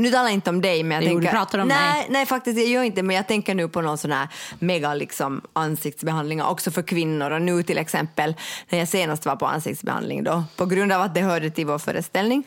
[0.00, 1.36] nu talar jag inte om dig, men jag Jo, du tänker...
[1.38, 2.06] pratar om nej, mig.
[2.10, 4.28] nej, faktiskt, jag gör inte men jag tänker nu på någon sån här
[4.58, 7.30] mega liksom, ansiktsbehandlingar också för kvinnor.
[7.30, 8.34] Och nu till exempel,
[8.68, 11.78] när jag senast var på ansiktsbehandling då, på grund av att det hörde till vår
[11.78, 12.44] föreställning,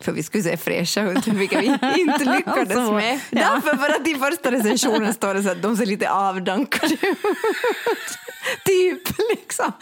[0.00, 1.66] för vi skulle se fräscha ut, vilket vi
[2.00, 3.20] inte lyckades Så, med.
[3.30, 3.38] ja.
[3.54, 7.18] Därför för att i första recensionen står det så att de ser lite avdankade ut.
[8.64, 9.72] typ liksom.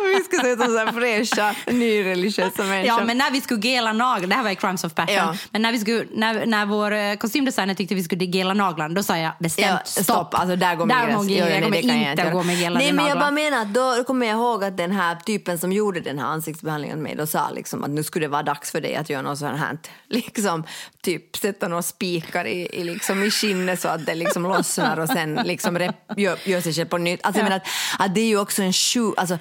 [0.16, 2.86] vi skulle se ut som så här fräscha, nyreligiösa människor.
[2.86, 5.34] Ja, men när vi skulle gela naglar, det här var i Crimes of Passion, Ja.
[5.50, 9.02] men när, vi skulle, när, när vår eh, kostymdesigner tyckte vi skulle gela naglarna, då
[9.02, 10.04] sa jag bestämt Ja, stopp.
[10.04, 10.34] stopp.
[10.34, 11.30] Alltså där går min där gräns.
[11.30, 14.04] jag kommer jag inte att gå med gelade Nej, men jag bara menar att då
[14.04, 17.50] kommer jag ihåg att den här typen som gjorde den här ansiktsbehandlingen med och sa
[17.50, 20.64] liksom att nu skulle det vara dags för dig att göra något sånt här, liksom
[21.02, 25.08] typ sätta några spikar i, i, liksom, i skinnet så att det liksom lossnar och
[25.08, 27.20] sen liksom rep, gör, gör sig själv på nytt.
[27.22, 27.66] Alltså, jag menar att,
[27.98, 29.38] att det är ju också en sju, alltså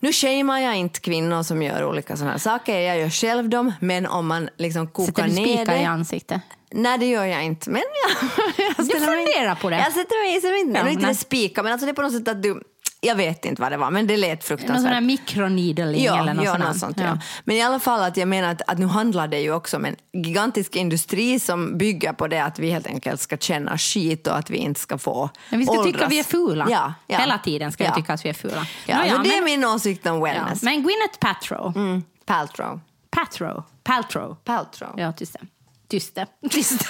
[0.00, 3.72] nu shamear jag inte kvinnor som gör olika sådana här saker, jag gör själv dem,
[3.80, 6.40] men om man liksom kokar Sätter du ner spikar i det ansiktet?
[6.70, 7.70] Nej, det gör jag inte.
[7.70, 8.30] Men jag,
[8.78, 9.76] jag mig- funderar på det.
[9.76, 11.92] Jag sätter mig, jag sätter mig inte, Ja, ja, inte det spika, men alltså det
[11.92, 12.62] är på något sätt att du...
[13.04, 15.02] Jag vet inte vad det var, men det lät Någon sån här fruktansvärt.
[15.02, 16.64] mikroneedling Ja, eller något ja, sånt.
[16.64, 17.18] något sånt ja.
[17.44, 19.84] Men i alla fall att jag menar att, att nu handlar det ju också om
[19.84, 24.36] en gigantisk industri som bygger på det att vi helt enkelt ska känna skit och
[24.38, 25.92] att vi inte ska få Men vi ska åldras.
[25.92, 26.66] tycka vi är fula.
[26.70, 27.18] Ja, ja.
[27.18, 27.92] Hela tiden ska ja.
[27.96, 28.66] vi tycka att vi är fula.
[28.86, 30.62] Ja, Nåja, så det är men, min åsikt om ja, wellness.
[30.62, 32.02] men Gwyneth Paltrow, Mm.
[32.24, 32.80] Paltrow.
[33.10, 34.36] Paltrow, Paltrow.
[34.44, 34.94] Paltrow.
[34.96, 35.46] Ja, tyst det.
[35.92, 36.26] Tyst det.
[36.50, 36.82] Tyst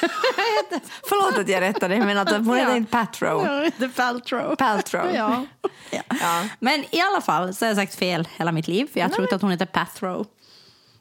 [1.08, 2.76] Förlåt att jag rättade dig, men att hon heter Ja.
[2.76, 3.70] inte Paltrow.
[3.78, 4.56] The Paltrow.
[4.56, 5.14] Paltrow.
[5.14, 5.46] Ja.
[5.90, 6.44] Ja.
[6.58, 8.88] Men i alla fall så har jag sagt fel hela mitt liv.
[8.92, 10.26] För jag har trott att hon heter Pathrow.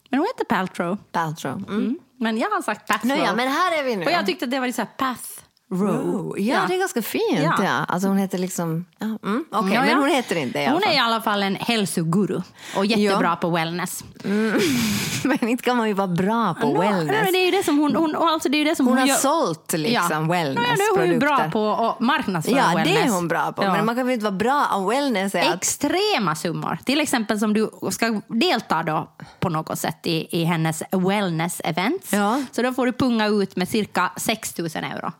[0.09, 0.97] Men hon heter Paltrow.
[1.11, 1.53] Paltrow.
[1.53, 1.69] Mm.
[1.69, 1.99] Mm.
[2.17, 3.17] Men jag har sagt Pathrow.
[3.17, 4.05] Nåja, men här är vi nu.
[4.05, 5.40] Och jag tyckte att det var lite så här Pathrow.
[5.71, 7.23] Oh, ja, det är ganska fint.
[7.43, 7.55] Ja.
[7.63, 7.85] Ja.
[7.87, 8.85] Alltså hon heter liksom...
[8.99, 9.95] Ja, mm, Okej, Ja, men ja.
[9.97, 10.95] hon heter inte det i alla Hon är fall.
[10.95, 12.41] i alla fall en hälsoguru
[12.77, 13.35] och jättebra Ja.
[13.35, 14.03] på wellness.
[15.23, 17.17] Men inte kan man ju vara bra på Nå, wellness.
[17.23, 19.01] nej, Det är ju det som hon, hon, alltså det är det som Hon hon,
[19.01, 19.15] har gör.
[19.15, 20.87] sålt liksom Ja, wellnessprodukter.
[20.95, 22.95] då är hon ju bra på att marknadsföra Ja, wellness.
[23.03, 23.63] det är hon bra på.
[23.63, 23.71] Ja.
[23.73, 25.55] Men man kan väl inte vara bra om wellness är att...
[25.55, 26.77] Extrema summor.
[26.85, 32.07] Till exempel som du ska delta då på något sätt i, i hennes wellness-events.
[32.15, 32.41] Ja.
[32.51, 35.11] Så då får du punga ut med cirka 6 000 euro.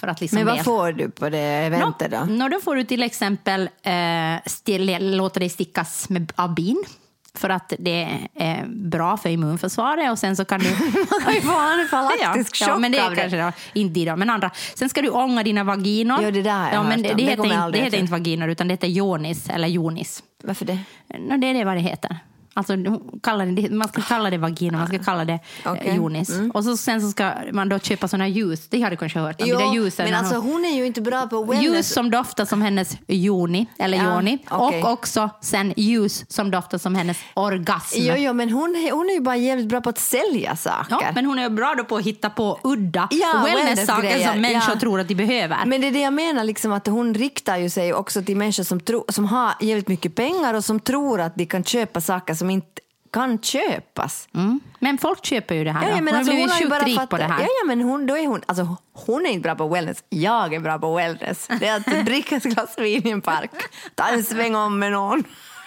[0.00, 2.24] För att liksom Men vad får du på det eventet då?
[2.28, 6.84] Nå, då får du till exempel eh, låta dig stickas med, av bin.
[7.34, 10.70] För att det är bra för immunförsvaret och sen så kan du...
[11.10, 14.30] Man kan ju få anafylaktisk ja, chock men det är kanske då, inte de, men
[14.30, 14.50] andra.
[14.74, 16.22] Sen ska du ånga dina vaginor.
[16.22, 18.68] Ja, det där ja, men det, det, Det heter, inte, det heter inte vaginor utan
[18.68, 20.22] det heter jonis eller jonis.
[20.42, 20.78] Varför det?
[21.18, 22.18] No, det är det vad det heter.
[22.56, 25.70] Alltså, hon kallar det, man ska kalla det vagina, man ska kalla det eh.
[25.72, 25.96] Mm.
[25.96, 26.30] jonis.
[26.54, 29.42] Och så, sen så ska man då köpa såna ljus, det har du kanske hört
[29.42, 29.48] om.
[29.48, 31.64] där ljusen men alltså hon- hon är ju inte bra på wellness.
[31.64, 34.38] Ljus som doftar som hennes joni, eller Ja, joni.
[34.50, 34.82] okej.
[34.82, 37.94] Och också sen ljus som doftar som hennes orgasm.
[37.98, 40.86] Jo, jo, men hon, hon är ju bara jävligt bra på att sälja saker.
[41.00, 44.74] Ja, men hon är bra då på att hitta på udda Ja, wellness-saker som människor
[44.74, 44.80] ja.
[44.80, 45.56] tror att de behöver.
[45.66, 48.62] Men det är det jag menar, liksom, att hon riktar ju sig också till människor
[48.64, 52.34] som, tro, som har jävligt mycket pengar och som tror att de kan köpa saker
[52.34, 52.80] som inte
[53.12, 54.28] kan köpas.
[54.34, 54.60] Mm.
[54.78, 55.88] Men folk köper ju det här.
[55.88, 57.40] Ja, ja, men hon alltså, har hon blivit har ju sjukt rik på det här.
[57.40, 60.04] Ja, ja, men hon, då är hon, alltså, hon är inte bra på wellness.
[60.08, 61.48] Jag är bra på wellness.
[61.60, 63.50] Det är att dricka ett glas vin i en park,
[63.94, 65.24] ta en sväng om med någon.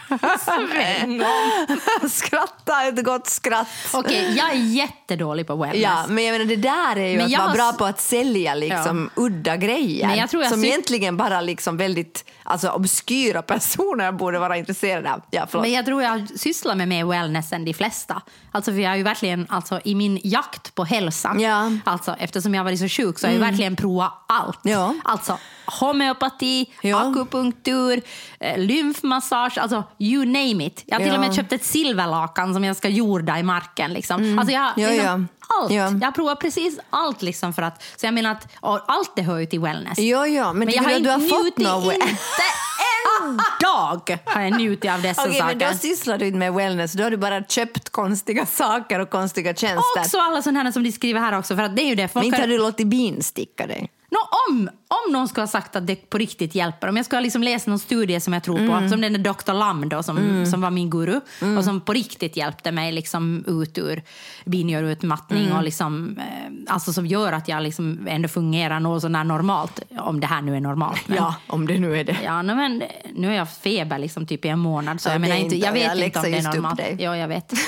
[2.09, 3.67] Skratta ett gott skratt.
[3.93, 5.81] Okej, jag är jättedålig på wellness.
[5.81, 8.01] Ja, men jag menar, det där är ju Men att vara har bra på att
[8.01, 12.69] sälja liksom, udda grejer Men jag tror jag som sy- egentligen bara liksom väldigt alltså,
[12.69, 15.21] obskyra personer borde vara intresserade av.
[15.31, 15.61] Ja, förlåt.
[15.63, 18.21] Men jag tror jag sysslar med mer wellness än de flesta.
[18.51, 21.59] Alltså för jag är ju verkligen, alltså i min jakt på hälsa, Ja.
[21.59, 21.81] Mm.
[21.85, 24.59] alltså eftersom jag varit så sjuk så har jag verkligen provat allt.
[24.63, 24.95] Ja.
[25.03, 25.37] Alltså
[25.79, 27.09] homeopati, Ja.
[27.11, 28.01] akupunktur,
[28.39, 30.83] eh, lymfmassage, alltså you name it.
[30.85, 31.13] Jag har till Ja.
[31.13, 33.93] och med köpt ett silverlakan som jag ska jorda i marken.
[33.93, 34.39] Liksom.
[34.39, 34.81] Alltså jag, Mm.
[34.89, 35.27] Ja, liksom,
[35.61, 35.71] Allt.
[35.71, 35.91] Ja.
[36.01, 37.21] Jag provar precis allt.
[37.21, 39.99] Liksom för att, så jag menar att allt det hör ju till wellness.
[39.99, 41.93] Ja, ja, men, Men jag har inte du har fått något?
[41.93, 45.77] inte en dag har jag njutit av dessa Okej, men då saker.
[45.77, 50.01] sysslar du inte med wellness, då har du bara köpt konstiga saker och konstiga tjänster.
[50.01, 52.01] Också alla sådana här som de skriver här också, för att det är ju det.
[52.01, 53.91] men Folk inte har, har du låtit bin sticka dig?
[54.11, 54.17] Nå,
[54.49, 57.43] om, om någon ska ha sagt att det på riktigt hjälper, om jag ska liksom
[57.43, 58.89] läsa någon studie som jag tror på, Mm.
[58.89, 59.53] som den där Dr.
[59.53, 61.19] Lam då, som, som var min guru
[61.57, 64.01] och som på riktigt hjälpte mig liksom ut ur
[64.45, 65.57] binjurutmattning Mm.
[65.57, 70.19] och liksom, eh, alltså som gör att jag liksom ändå fungerar något sånär normalt, om
[70.19, 71.07] det här nu är normalt.
[71.07, 72.17] Men, Ja, om det nu är det.
[72.23, 72.83] Ja, no, men
[73.15, 75.71] nu har jag feber liksom typ i en månad, så Ja, jag menar inte, jag
[75.71, 76.81] vet jag inte om det är normalt.
[76.99, 77.53] Ja, jag vet.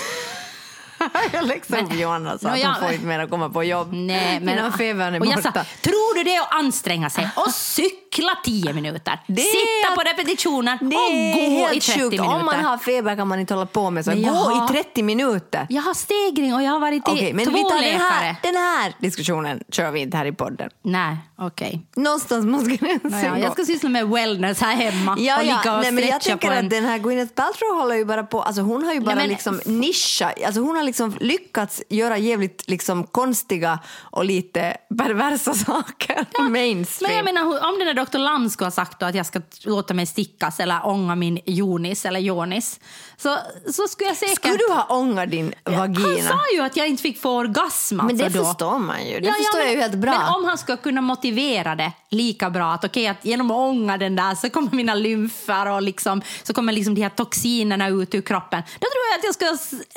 [1.34, 3.88] jag läxade upp Johanna så Nå, att jag- hon får inte mer komma på jobb
[3.94, 5.66] Nej, men, Innan febern är och jag sa, borta.
[5.82, 7.30] tror du det är att anstränga sig?
[7.36, 12.00] Och cykla 10 minuter, Det sitta att- på repetitioner Det och gå i helt 30
[12.00, 12.12] sjukt.
[12.12, 12.36] minuter.
[12.36, 14.12] Om man har feber kan man inte hålla på med så.
[14.12, 15.66] Gå har- i 30 minuter.
[15.70, 18.00] Jag har stegring och jag har varit till Okej, men två vi tar den läkare.
[18.00, 20.70] här, den här diskussionen kör vi inte här i podden.
[20.84, 21.82] Nej, okej.
[21.96, 23.38] Någonstans måste gränsen Naja, gå.
[23.42, 26.52] jag ska syssla med wellness här hemma Ja, och ligga och Nej, men jag tänker
[26.52, 29.28] att den här Gwyneth Paltrow håller ju bara på, alltså hon har ju bara men-
[29.30, 36.26] liksom nischa, alltså hon har liksom lyckats göra jävligt liksom konstiga och lite perversa saker
[36.50, 37.26] mainstream.
[37.26, 38.18] Men jag menar, om den där Dr.
[38.18, 42.20] Lam skulle ha sagt att jag ska låta mig stickas eller ånga min jonis eller
[42.20, 42.80] jonis
[43.18, 43.38] så,
[43.74, 44.36] så skulle jag säkert...
[44.36, 46.10] Skulle du ha ångat din vagina?
[46.10, 48.46] Han sa ju att jag inte fick få orgasm men det alltså då.
[48.46, 50.12] förstår man ju, det Ja, ja, förstår men, jag ju helt bra.
[50.12, 53.98] Men om han ska kunna motivera det lika bra, att okej, att genom att ånga
[53.98, 58.16] den där så kommer mina lymfer och liksom, så kommer liksom de här toxinerna ut
[58.16, 58.64] ur kroppen.
[58.80, 59.46] Då tror jag att jag ska,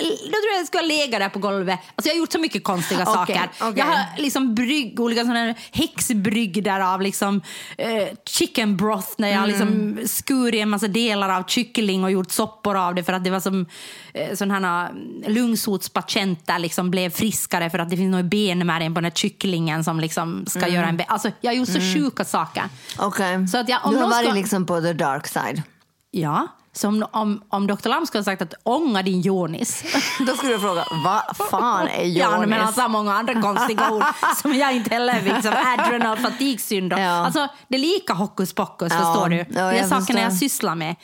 [0.04, 1.78] då tror jag att jag ska lägga där på golvet.
[1.94, 3.48] Alltså jag har gjort så mycket konstiga saker.
[3.60, 3.72] okej.
[3.76, 7.40] Jag har liksom brygg, olika sådana häxbrygder av liksom,
[7.78, 9.48] eh, chicken broth när jag Mm.
[9.50, 13.30] liksom skurit en massa delar av kyckling och gjort soppor av det för att det
[13.30, 13.66] var som
[14.14, 14.90] eh, sådana här
[15.26, 19.84] lungsotspatienter liksom blev friskare för att det finns något i benmärgen på den här kycklingen
[19.84, 20.74] som liksom ska Mm.
[20.74, 21.00] göra en...
[21.08, 22.62] Alltså, jag har gjort så sjuka saker.
[22.98, 23.48] Okej.
[23.48, 25.62] Så att jag- om du har varit ska- liksom på the dark side.
[26.10, 27.88] Ja, så om, om, Dr.
[27.88, 29.84] Lam skulle ha sagt att ånga din jonis.
[30.26, 32.16] Då skulle du fråga, vad fan är jonis?
[32.18, 34.04] Ja, men han sa många andra konstiga ord
[34.42, 37.00] som jag inte heller fick, som adrenal fatigue syndrom.
[37.00, 37.10] Ja.
[37.26, 39.36] Alltså, det är lika hokus pokus, Ja, förstår du?
[39.36, 40.14] ja, det är jag sakerna förstår.
[40.14, 40.22] Mm.
[40.24, 40.96] jag sysslar med.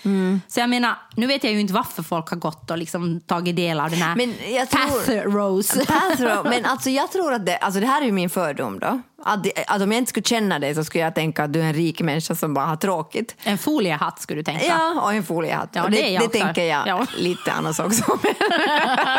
[0.49, 3.57] Så jag menar, nu vet jag ju inte varför folk har gått och liksom tagit
[3.57, 5.85] del av den här Men jag tror- Path Rose.
[5.87, 9.01] Pathro, men alltså jag tror att det, alltså det här är ju min fördom då.
[9.25, 11.65] Att, att om jag inte skulle känna dig så skulle jag tänka att du är
[11.65, 13.37] en rik människa som bara har tråkigt.
[13.43, 14.65] En foliehatt skulle du tänka.
[14.65, 15.69] Ja, och en foliehatt.
[15.73, 17.07] Ja, och det det, jag det tänker jag Ja.
[17.17, 18.03] lite annars också.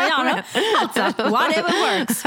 [0.10, 0.36] ja, men,
[0.82, 2.24] alltså, whatever works.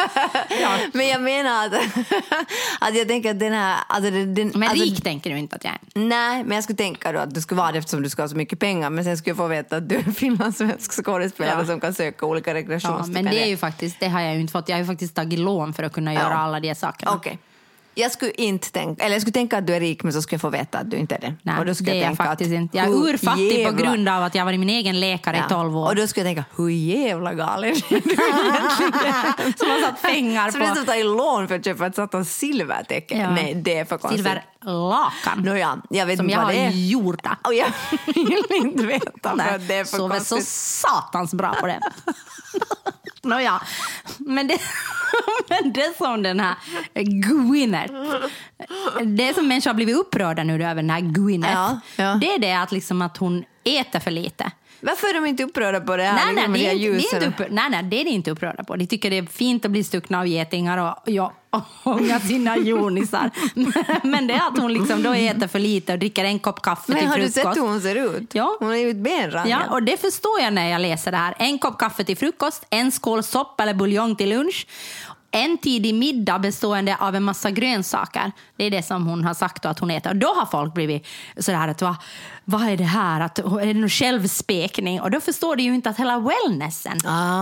[0.60, 0.70] Ja.
[0.92, 1.72] Men jag menar att,
[2.80, 3.76] att jag tänker att den här...
[3.88, 5.78] Alltså, den, Men alltså, rik tänker du inte att jag är.
[5.94, 8.28] Nej, men jag skulle tänka då att du skulle vara det eftersom du ska ha
[8.28, 8.90] så mycket pengar.
[8.90, 11.66] Men sen skulle jag få veta att du är en finlandssvensk skådespelare Ja.
[11.66, 13.22] som kan söka olika Ja, rekreationsstipendier.
[13.24, 14.68] men det är ju faktiskt, det har jag ju inte fått.
[14.68, 17.12] Jag har ju faktiskt tagit lån för att kunna göra alla de sakerna.
[17.12, 17.38] Okej.
[17.96, 20.34] Jag skulle inte tänka, eller jag skulle tänka att du är rik men så skulle
[20.34, 21.34] jag få veta att du inte är det.
[21.42, 22.76] Nej, och då skulle det är jag tänka faktiskt att, inte.
[22.76, 25.46] Jag är urfattig på jävla- grund av att jag har varit min egen läkare Ja.
[25.46, 25.88] i 12 år.
[25.88, 29.54] Och då skulle jag tänka, hur jävla galen är du egentligen?
[29.56, 31.94] som har satt pengar är på som att ta i lån för att köpa ett
[31.96, 33.18] satans silvertäcke.
[33.18, 33.30] Ja.
[33.30, 34.26] Nej, det är för konstigt.
[34.26, 35.38] silverlakan.
[35.42, 36.70] Nåja, jag vet som inte jag vad har det är.
[36.70, 37.26] gjort.
[37.46, 37.66] Och jag
[38.14, 40.48] vill inte veta för Nej, att det är för sover så konstigt.
[40.54, 41.80] satans bra på det.
[43.24, 43.62] Nåja,
[44.18, 44.58] men det,
[45.48, 46.54] men det som den här
[46.94, 47.94] Gwyneth,
[49.04, 52.18] det som människor har blivit upprörda nu över den här Gwyneth, Ja, ja.
[52.20, 54.50] det är det att, liksom att hon äter för lite.
[54.86, 56.34] Varför är de inte upprörda på det här?
[56.34, 58.04] Nej, nej, liksom, det de är, inte, det är inte upprörda, nej, nej, det är
[58.04, 58.76] det inte upprörda på.
[58.76, 61.32] De tycker det är fint att bli stuckna av getingar och ja,
[61.82, 63.30] ånga sina jonisar.
[64.06, 66.92] Men det är att hon liksom då äter för lite och dricker en kopp kaffe
[66.92, 67.34] Men till har du frukost.
[67.34, 68.34] sett hur hon ser ut?
[68.34, 68.56] Ja.
[68.60, 69.50] Hon är ju ett benrangel.
[69.50, 71.34] Ja, och det förstår jag när jag läser det här.
[71.38, 74.66] En kopp kaffe till frukost, en skål soppa eller buljong till lunch.
[75.30, 78.32] En tidig middag bestående av en massa grönsaker.
[78.56, 80.10] Det är det som hon har sagt att hon äter.
[80.10, 81.96] Och då har folk blivit sådär att vad,
[82.44, 83.20] vad är det här?
[83.20, 85.00] Att, är det någon självspekning?
[85.00, 86.96] Och då förstår de ju inte att hela wellnessen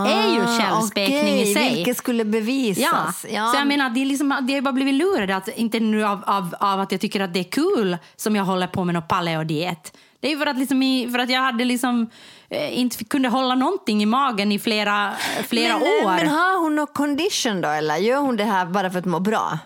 [0.06, 1.74] är ju självspekning Ah, okej, i sig.
[1.74, 2.24] Vilket skulle Ja.
[2.30, 3.20] bevisas.
[3.20, 5.36] så jag menar, det är liksom, det är bara blivit lurade.
[5.36, 8.44] Att, inte nu av, av, av att jag tycker att det är kul som jag
[8.44, 9.96] håller på med någon paleo-diet.
[10.20, 12.10] Det är för att, liksom för att jag hade liksom,
[12.50, 15.12] eh, inte kunde hålla någonting i magen i flera,
[15.48, 16.16] flera men, eh, år.
[16.16, 19.20] Men har hon någon condition då eller gör hon det här bara för att må
[19.20, 19.58] bra?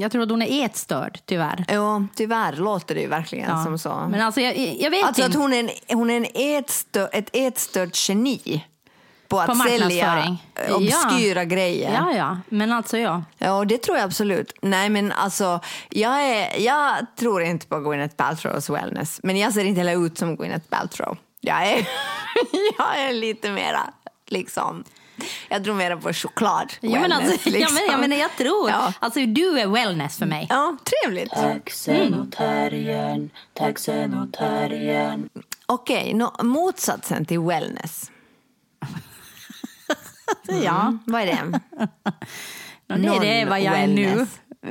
[0.00, 1.64] Jag tror att hon är ätstörd, tyvärr.
[1.68, 3.64] Jo, tyvärr låter det ju verkligen Ja.
[3.64, 4.06] som så.
[4.08, 5.38] Men alltså, jag, jag vet alltså att inte.
[5.38, 8.64] hon är, en, hon är en ätstör, ett ätstört geni
[9.28, 10.36] på att På sälja
[10.70, 11.94] obskyra grejer.
[11.94, 12.38] Ja, ja.
[12.48, 13.22] Men alltså, ja.
[13.38, 14.52] Ja, det tror jag absolut.
[14.62, 19.64] Nej, men alltså, jag, är, jag tror inte på Gwyneth Paltrows wellness, men jag ser
[19.64, 21.16] inte heller ut som Gwyneth Paltrow.
[21.40, 21.76] Jag är,
[22.78, 23.80] jag är lite mera,
[24.26, 24.84] liksom,
[25.48, 26.72] jag tror mera på choklad.
[26.80, 27.74] Jo, men wellness, alltså, ja, liksom.
[27.74, 28.70] men, jag, menar, jag tror.
[28.70, 28.92] Ja.
[28.98, 30.46] Alltså, du är wellness för mig.
[30.50, 31.30] Ja, trevligt.
[31.30, 35.28] Taxen och terriern, taxen och terriern.
[35.66, 38.10] Okej, nå- motsatsen till wellness.
[40.64, 40.98] Ja.
[41.06, 41.60] Vad är det?
[42.86, 44.26] Det, det är vad jag är nu.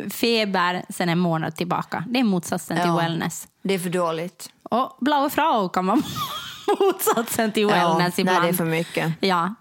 [0.10, 2.03] Feber sen en månad tillbaka.
[2.08, 2.97] Det är motsatsen till Ja.
[2.97, 3.47] wellness.
[3.63, 4.49] Det är för dåligt.
[4.63, 6.01] Och blaue Frau kan vara
[6.79, 8.39] motsatsen till wellness ja, ibland.
[8.39, 9.13] Nej, det är för mycket.
[9.19, 9.56] Ja.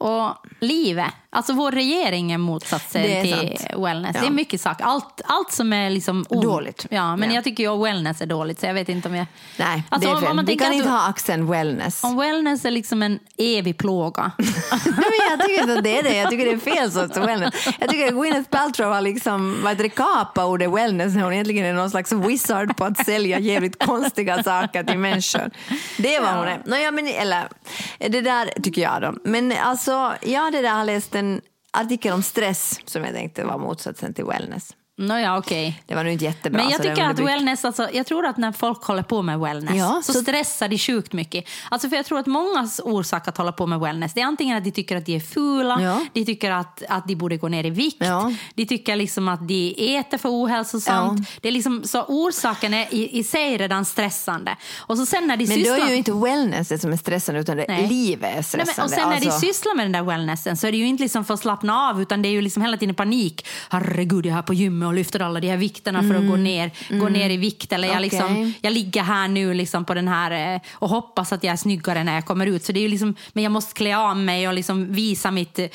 [0.00, 1.14] Och livet.
[1.32, 3.82] Alltså vår regering är motsatsen Det är till sant.
[3.84, 4.10] wellness.
[4.14, 4.20] Ja.
[4.20, 4.80] Det är mycket sagt.
[4.80, 6.42] Allt, allt som är liksom ont.
[6.42, 6.86] Dåligt.
[6.90, 7.34] Ja, men Ja.
[7.34, 9.26] jag tycker ju wellness är dåligt så jag vet inte om jag...
[9.56, 10.30] Nej, Alltså, det är fel.
[10.30, 12.04] om man Vi kan att inte du- ha axeln wellness.
[12.04, 14.30] Om wellness är liksom en evig plåga.
[15.30, 16.16] Jag tycker inte att det är det.
[16.16, 17.54] Jag tycker det är fel sorts wellness.
[17.80, 21.72] Jag tycker att Gwyneth Paltrow har liksom varit kapa ordet wellness när hon egentligen är
[21.72, 25.50] någon slags wizard på att sälja jävligt konstiga saker till människor.
[25.98, 26.62] Det är vad hon är.
[26.66, 27.48] Nåja, men, eller,
[27.98, 29.14] det där tycker jag då.
[29.24, 31.40] Men alltså, jag det där har läst en
[31.72, 34.76] artikel om stress som jag tänkte var motsatsen till wellness.
[35.00, 35.82] Nåja, okej.
[35.86, 36.62] Det var nu inte jättebra.
[36.62, 39.76] Men jag tycker att wellness, alltså, jag tror att när folk håller på med wellness
[39.76, 41.44] Ja, så, så- stressar de sjukt mycket.
[41.70, 44.56] Alltså för jag tror att mångas orsak att hålla på med wellness det är antingen
[44.58, 46.00] att de tycker att de är fula, Ja.
[46.12, 48.32] de tycker att, att de borde gå ner i vikt, Ja.
[48.54, 51.28] de tycker liksom att de äter för ohälsosamt.
[51.40, 54.56] Det är liksom, så orsaken är i, i sig redan stressande.
[54.78, 55.86] Och så sen när de Men då sysslar...
[55.86, 57.88] är ju inte wellness det som är stressande utan det Nej.
[57.88, 58.72] livet är Nej, stressande.
[58.76, 60.86] men, och sen när de Alltså- sysslar med den där wellnessen så är det ju
[60.86, 63.46] inte liksom för att slappna av utan det är ju liksom hela tiden panik.
[63.70, 66.36] Herregud, jag är här på gymmet och lyfter alla de här vikterna för att gå
[66.36, 67.72] ner, gå ner i vikt.
[67.72, 68.32] Eller jag, liksom, Mm.
[68.42, 68.58] Okej.
[68.60, 72.04] jag ligger här nu liksom på den här eh, och hoppas att jag är snyggare
[72.04, 72.64] när jag kommer ut.
[72.64, 75.68] Så det är liksom, men jag måste klä av mig och liksom visa mitt eh,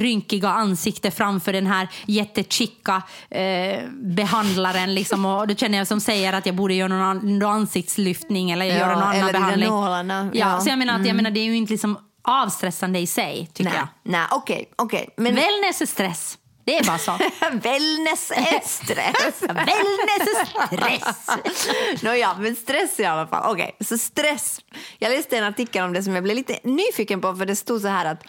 [0.00, 4.94] rynkiga ansikte framför den här jättechicka eh, behandlaren.
[4.94, 8.50] Liksom, och då känner jag som säger att jag borde göra någon, an- någon ansiktslyftning
[8.50, 9.68] eller Ja, göra någon annan eller behandling.
[9.68, 10.60] nålarna, Ja, ja.
[10.60, 13.70] Så jag menar, att, jag menar, det är ju inte liksom avstressande i sig, tycker
[13.70, 13.88] Nej, jag.
[14.12, 14.64] nej okej.
[14.76, 15.08] okej.
[15.16, 16.38] Men Wellness är stress.
[16.64, 17.12] Det är bara så.
[17.52, 19.42] wellness är stress.
[19.42, 22.02] Wellness är stress.
[22.02, 23.52] Nåja, men stress i alla fall.
[23.52, 24.60] Okej, så stress.
[24.98, 27.80] Jag läste en artikel om det som jag blev lite nyfiken på för det stod
[27.80, 28.24] så här att,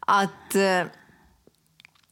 [0.00, 0.80] att, eh,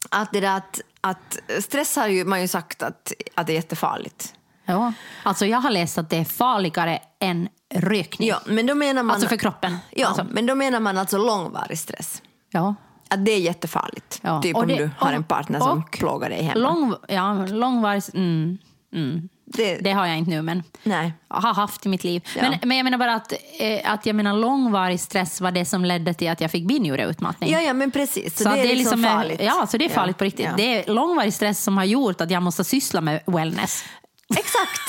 [0.09, 3.55] att, det där att, att stress har ju man ju sagt att, att det är
[3.55, 4.33] jättefarligt.
[4.65, 4.93] Ja.
[5.23, 8.27] Alltså, jag har läst att det är farligare än rökning.
[8.27, 9.77] Ja, men då menar man, Alltså för kroppen.
[9.91, 10.25] Ja, Alltså.
[10.31, 12.21] men då menar man alltså långvarig stress.
[12.49, 12.75] Ja.
[13.13, 14.19] Att det är jättefarligt.
[14.23, 14.41] Ja.
[14.41, 16.59] Typ Och om det- du har och- en partner som och plågar dig hemma.
[16.59, 18.03] Lång, ja, långvarig...
[18.13, 18.57] Mm,
[18.93, 19.29] mm.
[19.45, 21.13] det, Det har jag inte nu, men Nej.
[21.27, 22.23] har haft i mitt liv.
[22.35, 22.41] Ja.
[22.49, 25.85] Men, men jag menar bara att, eh, att jag menar, långvarig stress var det som
[25.85, 27.51] ledde till att jag fick binjureutmattning.
[27.51, 28.37] Ja, ja, men precis.
[28.37, 29.41] Så, Så det att är liksom eh, farligt.
[29.43, 30.45] Ja, så det är farligt på riktigt.
[30.45, 30.53] Ja.
[30.57, 33.83] Det är långvarig stress som har gjort att jag måste syssla med wellness.
[34.29, 34.81] Exakt.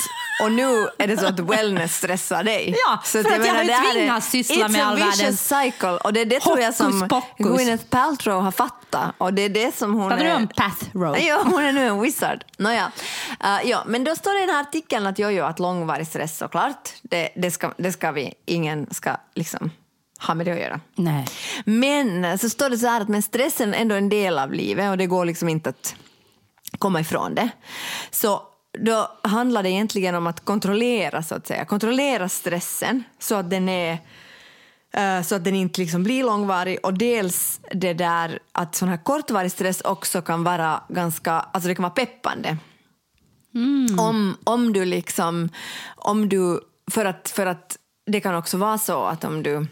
[0.43, 2.75] Och nu är det så att wellness stressar dig.
[2.87, 4.85] Ja, så för att jag har ju det här är- tvingats syssla it's med a
[4.85, 5.97] all vicious cycle.
[5.97, 7.57] Och det är det tror jag som pokus.
[7.57, 9.15] Gwyneth Paltrow har fattat.
[9.17, 10.35] Och det är det som hon du är...
[10.35, 11.17] om Path Road?
[11.21, 12.43] Ja, hon är nu en wizard.
[12.57, 12.91] Nåja.
[13.43, 16.07] Uh, ja, men då står det i den här artikeln att, jo, jo, att långvarig
[16.07, 19.71] stress såklart, det, det, ska, det ska vi, ingen ska liksom
[20.27, 20.79] ha med det att göra.
[20.95, 21.25] Nej.
[21.65, 24.89] Men så står det så här att men stressen är ändå en del av livet
[24.89, 25.95] och det går liksom inte att
[26.79, 27.49] komma ifrån det.
[28.11, 28.41] Så
[28.79, 33.69] då handlar det egentligen om att kontrollera så att säga, kontrollera stressen så att den
[33.69, 33.97] är
[34.93, 36.79] eh, så att den inte liksom blir långvarig.
[36.83, 41.75] Och dels det där att sån här kortvarig stress också kan vara ganska, alltså det
[41.75, 42.57] kan vara peppande.
[43.99, 45.49] Om, om du liksom,
[45.95, 46.59] om du,
[46.91, 49.67] för att, för att det kan också vara så att om du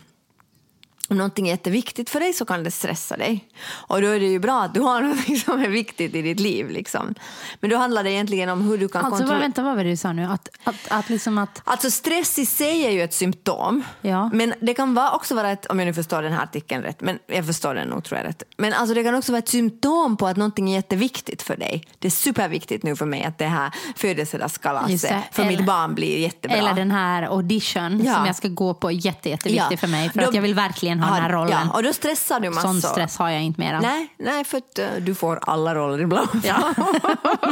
[1.10, 3.46] om någonting är jätteviktigt för dig så kan det stressa dig.
[3.70, 6.40] Och då är det ju bra att du har något som är viktigt i ditt
[6.40, 6.70] liv.
[6.70, 7.16] Liksom.
[7.60, 9.40] Men då handlar det egentligen om hur du kan Alltså, kontrollera...
[9.42, 10.26] vänta, vad var det du sa nu?
[10.26, 11.62] Att, att, att liksom att...
[11.64, 13.84] Alltså stress i sig är ju ett symptom.
[14.02, 14.30] Ja.
[14.34, 17.02] Men det kan vara, också vara ett, om jag nu förstår den här artikeln rätt,
[17.02, 18.44] men jag förstår den nog tror jag rätt.
[18.58, 21.84] Men alltså det kan också vara ett symptom på att någonting är jätteviktigt för dig.
[22.00, 26.20] Det är superviktigt nu för mig att det här födelsedagskalaset för mitt Eller- barn blir
[26.20, 26.58] jättebra.
[26.58, 28.14] Eller den här audition Ja.
[28.16, 29.78] som jag ska gå på, jätte, jätteviktig Ja.
[29.78, 30.10] för mig.
[30.10, 31.68] För Då- att jag vill verkligen ha den här rollen.
[31.68, 32.62] Ja, och då stressar du massor.
[32.62, 33.80] Sån stress har jag inte mera.
[33.80, 36.30] Nej, nej, för att eh, du får alla roller ibland.
[36.44, 36.74] Ja.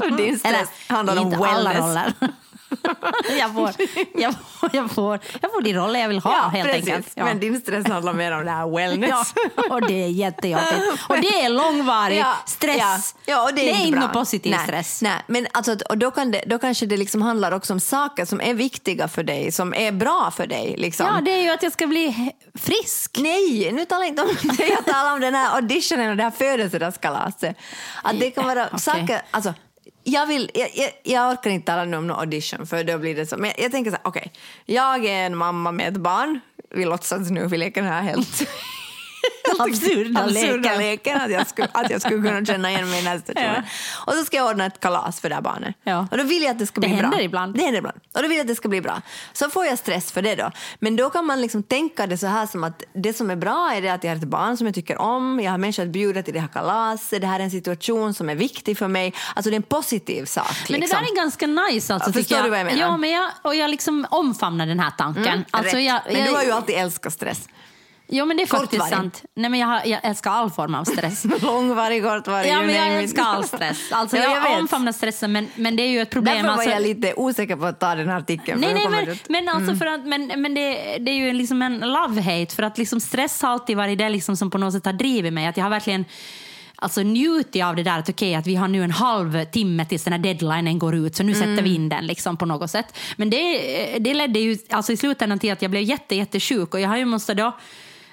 [0.17, 1.82] Din stress handlar om inte wellness.
[1.82, 2.13] alla roller.
[3.39, 3.71] jag, får,
[4.15, 6.88] jag, får, jag, får, jag får de roller jag vill ha Ja, helt precis.
[6.89, 7.12] enkelt.
[7.15, 7.25] Ja.
[7.25, 9.34] Men din stress handlar mer om det här wellness.
[9.55, 10.75] Ja, och det är jättejobbigt.
[11.10, 13.15] Och det är långvarig Ja, stress.
[13.25, 14.01] Ja, och det är, inte inte bra.
[14.07, 15.01] någon positiv nej, stress.
[15.01, 18.25] Nej, men alltså, och då, kan det, då kanske det liksom handlar också om saker
[18.25, 20.75] som är viktiga för dig, som är bra för dig.
[20.77, 21.05] Liksom.
[21.15, 23.17] Ja, det är ju att jag ska bli frisk.
[23.19, 24.67] Nej, nu talar jag inte om det.
[24.67, 27.57] Jag talar om den här auditionen och det här födelsedagskalaset.
[28.03, 28.79] Att det kan vara Okej.
[28.79, 29.21] saker...
[29.31, 29.53] Alltså,
[30.03, 33.15] jag, vill, jag, jag, jag orkar inte tala nu om någon audition för då blir
[33.15, 33.37] det så.
[33.37, 34.31] Men jag jag tänker så här, okej.
[34.33, 34.75] Okay.
[34.75, 36.39] jag är en mamma med ett barn.
[36.75, 38.47] Vi låtsas nu, vi leker den här helt
[39.60, 41.21] Absurda absurda leken.
[41.21, 43.63] att jag, skulle, att jag skulle kunna känna igen mig i här situationen.
[44.05, 45.75] Och så ska jag ordna ett kalas för det här barnet.
[45.84, 46.07] Ja.
[46.12, 47.01] Och då vill jag att det ska Det bli bra.
[47.07, 47.55] händer ibland.
[47.55, 47.97] Det händer ibland.
[48.15, 49.01] Och då vill jag att det ska bli bra.
[49.34, 50.51] Så får jag stress för det då.
[50.79, 53.71] Men då kan man liksom tänka det så här som att det som är bra
[53.75, 55.89] är det att jag har ett barn som jag tycker om, jag har människor att
[55.89, 59.13] bjuda till det här kalaset, det här är en situation som är viktig för mig.
[59.36, 60.45] Alltså det är en positiv sak.
[60.69, 60.99] Men liksom.
[60.99, 61.93] det där är ganska nice.
[61.93, 62.45] Alltså, Ja, förstår jag.
[62.45, 62.79] du vad jag menar?
[62.81, 65.45] Ja, men jag, och jag liksom omfamnar den här tanken.
[65.51, 65.86] alltså, Rätt.
[65.86, 67.47] jag, Men jag, du har ju alltid älskat stress.
[68.13, 68.93] Jo, men det är faktiskt Kortvarig.
[68.93, 69.24] sant.
[69.36, 71.26] Nej, men jag, har, jag älskar all form av stress.
[71.41, 73.91] Långvarig, kortvarig, Ja, men jag älskar all stress.
[73.91, 76.36] Alltså, Ja, jag, jag omfamnar stressen, men, men det är ju ett problem.
[76.36, 78.62] Därför var alltså, jag lite osäker på att ta den här artikeln.
[78.62, 81.84] Nej, nej, men, men, alltså för att, men, men det, det är ju liksom en
[81.84, 82.55] love-hate.
[82.55, 85.34] För att liksom stress har alltid varit det liksom som på något sätt har drivit
[85.34, 85.47] mig.
[85.47, 86.05] Att jag har verkligen
[86.76, 90.03] alltså, njutit av det där att okej, att vi har nu en halv timme tills
[90.03, 92.97] den här deadlinen går ut, så nu sätter vi in den liksom, på något sätt.
[93.16, 93.57] Men det,
[93.99, 96.97] det ledde ju alltså, i slutändan till att jag blev jätte, jättesjuk och jag har
[96.97, 97.53] ju måste då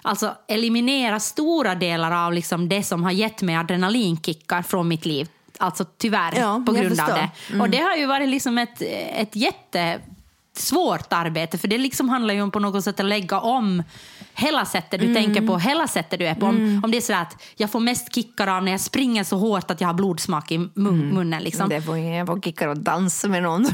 [0.03, 5.29] alltså, eliminera stora delar av liksom, det som har gett mig adrenalinkickar från mitt liv.
[5.59, 7.31] Alltså tyvärr, Ja, på grund av det.
[7.61, 8.83] Och det har ju varit liksom ett,
[9.17, 10.01] ett jätte
[10.53, 13.83] svårt arbete, för det liksom handlar ju om på något sätt att lägga om
[14.39, 16.47] hela sättet du tänker på, hela sättet du är på.
[16.47, 19.37] Om, om det är så att jag får mest kickar av när jag springer så
[19.37, 21.43] hårt att jag har blodsmak i mun, munnen.
[21.43, 21.69] Liksom.
[21.69, 23.63] Det får ingen på kickar och dansa med någon.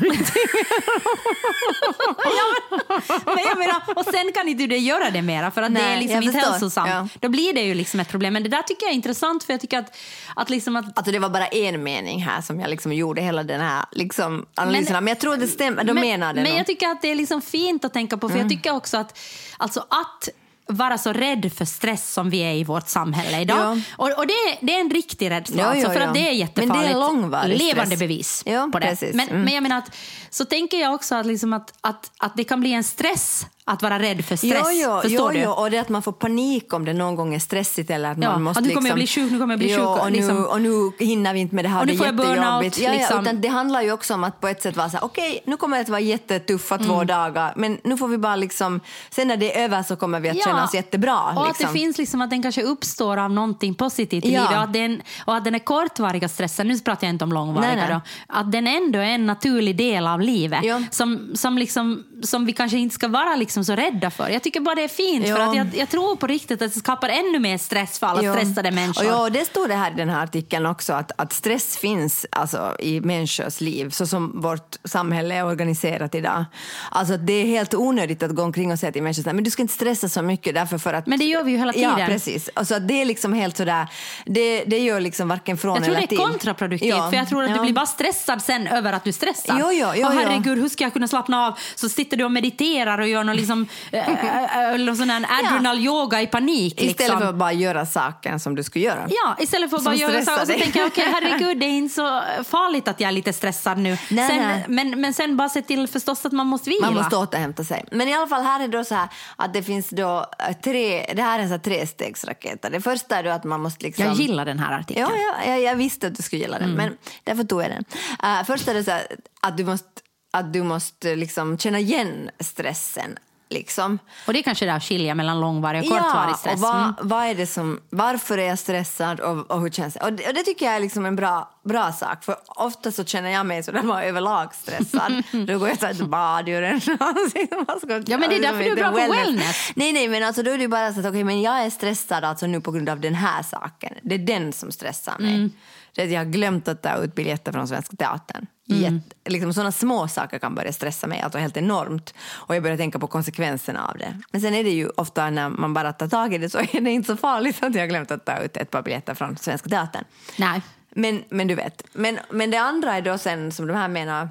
[3.25, 5.97] Men jag menar, och sen kan inte du göra det mera för att det Nej,
[5.97, 6.91] är liksom jag inte hälsosamt.
[6.91, 7.09] Ja.
[7.21, 8.33] Då blir det ju liksom ett problem.
[8.33, 9.97] Men det där tycker jag är intressant för jag tycker att,
[10.37, 13.43] att, liksom att Alltså det var bara en mening här som jag liksom gjorde hela
[13.43, 15.03] den här liksom analysen av.
[15.03, 16.47] Men jag tror det stämmer, de menar det Men nog.
[16.47, 16.57] Mm.
[16.57, 19.19] jag tycker att det är liksom fint att tänka på, för jag tycker också att,
[19.59, 20.29] alltså att
[20.69, 23.59] vara så rädd för stress som vi är i vårt samhälle idag.
[23.59, 23.83] Ja.
[23.97, 26.07] Och, och det, är, det är en riktig rädsla, Ja, alltså, för ja.
[26.07, 26.85] att det är Men jättefarligt.
[26.85, 27.99] det är långvarig Levande stress.
[27.99, 28.87] bevis Ja, på det.
[28.87, 29.15] precis.
[29.15, 29.43] Men, Mm.
[29.43, 29.97] men jag menar att,
[30.31, 33.83] så tänker jag också att, liksom att, att, att det kan bli en stress att
[33.83, 34.53] vara rädd för stress.
[34.53, 35.45] Jo, jo, Förstår jo, du?
[35.45, 38.19] jo, och det att man får panik om det någon gång är stressigt eller att
[38.23, 39.79] Ja, man måste att nu kommer jag liksom, bli sjuk, nu kommer jag bli jo,
[39.95, 40.37] sjuk, Och, liksom.
[40.37, 42.79] nu, och nu hinner vi inte med det här, Och det är jag jättejobbigt.
[42.79, 43.21] Ja, ja, liksom.
[43.21, 45.57] utan det handlar ju också om att på ett sätt vara så här, okej, nu
[45.57, 47.07] kommer det att vara jättetuffa två Mm.
[47.07, 50.29] dagar, men nu får vi bara liksom, sen när det är över så kommer vi
[50.31, 51.21] att känna oss jättebra.
[51.23, 51.67] Och liksom.
[51.67, 54.41] att det finns liksom att den kanske uppstår av någonting positivt i Ja.
[54.41, 54.57] livet.
[54.57, 57.69] Och att, den, och att den är kortvariga stressen, nu pratar jag inte om långvariga
[57.75, 57.95] Nej, nej.
[57.95, 58.01] då.
[58.39, 60.61] Att den ändå är en naturlig del av livet.
[60.65, 60.81] Ja.
[60.91, 64.29] Som, som, liksom, som vi kanske inte ska vara liksom så rädda för.
[64.29, 65.25] Jag tycker bara det är fint.
[65.27, 65.51] För Ja.
[65.51, 68.33] att jag, jag tror på riktigt att det skapar ännu mer stress för alla Ja.
[68.35, 69.05] stressade människor.
[69.05, 72.27] Och ja, det står det här i den här artikeln också, att, att stress finns
[72.31, 76.45] alltså, i människors liv, så som vårt samhälle är organiserat idag.
[76.91, 79.63] Alltså, det är helt onödigt att gå omkring och säga till människor men du ska
[79.63, 81.07] inte stressa så mycket därför för att...
[81.07, 81.99] Men det gör vi ju hela tiden.
[81.99, 82.51] Ja, precis.
[82.55, 83.87] Alltså, det är liksom helt sådär,
[84.27, 86.19] det, det gör liksom varken från Jag tror eller det är till.
[86.19, 87.57] kontraproduktivt, Ja, för jag tror att ja.
[87.57, 89.57] du blir bara stressad sen över att du stressar.
[89.61, 91.59] Jo, jo, jo, och herregud, hur ska jag kunna slappna av?
[91.75, 96.73] Så sitter du och mediterar och gör någon, liksom, äh, sån här adrenal-yoga i panik.
[96.73, 97.19] Istället liksom.
[97.19, 99.07] för att bara göra saken som du skulle göra.
[99.09, 100.23] Ja, istället för att Som bara göra så.
[100.23, 103.13] stressar Och så tänker jag, okej herregud, det är inte så farligt att jag är
[103.13, 103.99] lite stressad nu.
[104.11, 104.65] Nej, sen, nej.
[104.69, 106.87] Men, men sen bara se till förstås att man måste vila.
[106.87, 107.85] Man måste återhämta sig.
[107.91, 110.57] Men i alla fall här är det då så här att det finns då eh,
[110.65, 112.63] tre, det här är en sån här trestegsraket.
[112.63, 114.05] Det första är då att man måste liksom...
[114.05, 115.09] Jag gillar den här artikeln.
[115.11, 116.77] Ja, ja jag, jag visste att du skulle gilla den, Mm.
[116.77, 117.85] men därför tog jag den.
[118.25, 119.07] Uh, först är det så här,
[119.41, 119.89] att du måste,
[120.33, 123.19] att du måste liksom känna igen stressen.
[123.51, 123.99] Liksom.
[124.27, 126.55] Och det är kanske det här skilja mellan långvarig och kortvarig stress.
[126.55, 126.95] och vad, Mm.
[127.03, 130.01] vad är det som, varför är jag stressad och, och hur känns det?
[130.01, 133.05] Och det, och det tycker jag är liksom en bra, bra sak, för ofta så
[133.05, 135.23] känner jag mig sådär bara överlag stressad.
[135.47, 136.81] Då går jag så här till bad, gör en
[138.07, 139.73] Ja, men det är därför du är bra på wellness.
[139.77, 142.25] Nej, nej, men alltså då är det bara så att okej, men jag är stressad
[142.25, 143.95] alltså nu på grund av den här saken.
[144.03, 145.35] Det är den som stressar mig.
[145.35, 145.53] Mm.
[145.95, 148.47] Det är att jag har glömt att ta ut biljetter från Svenska Teatern.
[148.71, 148.83] Mm.
[148.83, 152.15] Jätte, liksom sådana små saker kan börja stressa mig, alltså helt enormt.
[152.31, 154.21] Och jag börjar tänka på konsekvenserna av det.
[154.31, 156.81] Men sen är det ju ofta när man bara tar tag i det så är
[156.81, 159.37] det inte så farligt att jag har glömt att ta ut ett par biljetter från
[159.37, 160.05] Svenska Teatern.
[160.39, 160.63] Nej.
[160.91, 164.29] Men, men du vet, men, men det andra är då sen som de här menar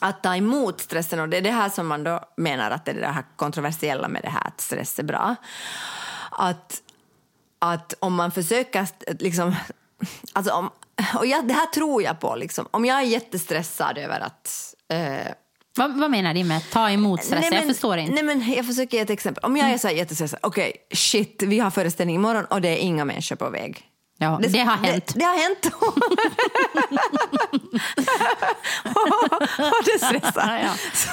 [0.00, 2.90] att ta emot stressen och det är det här som man då menar att det
[2.90, 5.36] är det här kontroversiella med det här att stress är bra.
[6.30, 6.82] Att,
[7.58, 8.86] att om man försöker
[9.18, 9.56] liksom,
[10.32, 10.70] alltså om,
[11.18, 15.32] och jag, det här tror jag på liksom, om jag är jättestressad över att eh,
[15.76, 17.48] Vad, vad menar du med ta emot stress?
[17.52, 18.14] jag förstår inte.
[18.14, 19.44] Nej, men jag försöker ge ett exempel.
[19.44, 22.76] Om jag är så här jättestressad, okej, shit, vi har föreställning imorgon och det är
[22.76, 23.88] inga människor på väg.
[24.18, 25.06] Ja, det har hänt.
[25.06, 25.66] Det, det har hänt.
[29.78, 30.58] och det stressar.
[30.64, 30.74] Ja.
[30.92, 31.08] Så,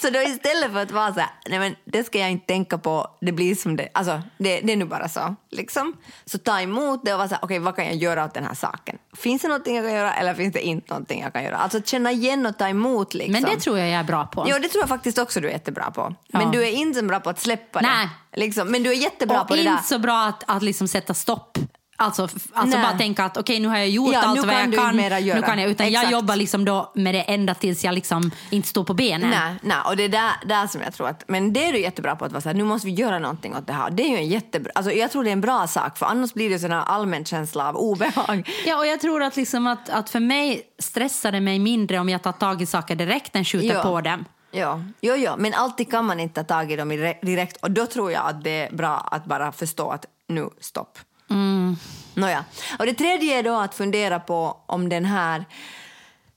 [0.00, 2.78] så då istället för att vara så här, nej men det ska jag inte tänka
[2.78, 5.36] på, det blir som det, alltså det, det är nu bara så.
[5.50, 5.96] Liksom.
[6.24, 8.44] Så ta emot det och vara så här, okej vad kan jag göra åt den
[8.44, 8.98] här saken?
[9.16, 11.56] Finns det någonting jag kan göra eller finns det inte någonting jag kan göra?
[11.56, 13.32] Alltså känna igen och ta emot liksom.
[13.32, 14.44] Men det tror jag jag är bra på.
[14.48, 16.14] Jo, det tror jag faktiskt också du är jättebra på.
[16.32, 16.48] Men Ja.
[16.52, 18.08] du är inte så bra på att släppa Nej.
[18.30, 18.40] det.
[18.40, 18.68] Liksom.
[18.68, 19.82] Men du är jättebra och på det inte där.
[19.82, 21.58] så bra att, att liksom sätta stopp.
[21.96, 22.86] Alltså, alltså Nej.
[22.86, 24.96] bara tänka att okej nu har jag gjort Ja, allt vad jag kan.
[24.96, 26.12] Nu kan jag, utan jag Exakt.
[26.12, 29.30] jobbar liksom då med det ända tills jag liksom inte står på benen.
[29.30, 31.80] Nej, nej, och det är där, där som jag tror att, men det är du
[31.80, 33.90] jättebra på att vara så här, nu måste vi göra någonting åt det här.
[33.90, 36.34] Det är ju en jättebra, alltså jag tror det är en bra sak för annars
[36.34, 38.48] blir det sån här allmän känsla av obehag.
[38.66, 42.08] Ja, och jag tror att, liksom att, att för mig stressar det mig mindre om
[42.08, 43.82] jag tar tag i saker direkt än skjuter Ja.
[43.82, 44.24] på dem.
[44.54, 47.70] Ja, jo, jo, men alltid kan man inte ta tag i dem dire- direkt och
[47.70, 50.98] då tror jag att det är bra att bara förstå att nu, stopp.
[51.32, 51.76] Mm.
[52.14, 52.44] Nåja.
[52.78, 55.44] Och det tredje är då att fundera på om den här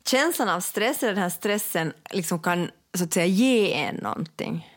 [0.07, 4.71] känslan av stress eller den här stressen liksom kan så att säga ge en någonting.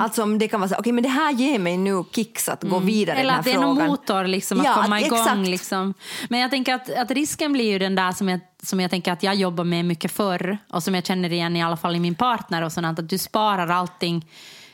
[0.00, 2.62] Alltså om det kan vara så, okej men det här ger mig nu kicks att
[2.62, 5.06] gå vidare Eller den här att det är någon motor liksom, att Ja, komma att-
[5.06, 5.44] igång.
[5.44, 5.94] Liksom.
[6.28, 9.12] Men jag tänker att, att risken blir ju den där som jag, som jag tänker
[9.12, 12.00] att jag jobbar med mycket förr och som jag känner igen i alla fall i
[12.00, 14.26] min partner och sånt, att du sparar allting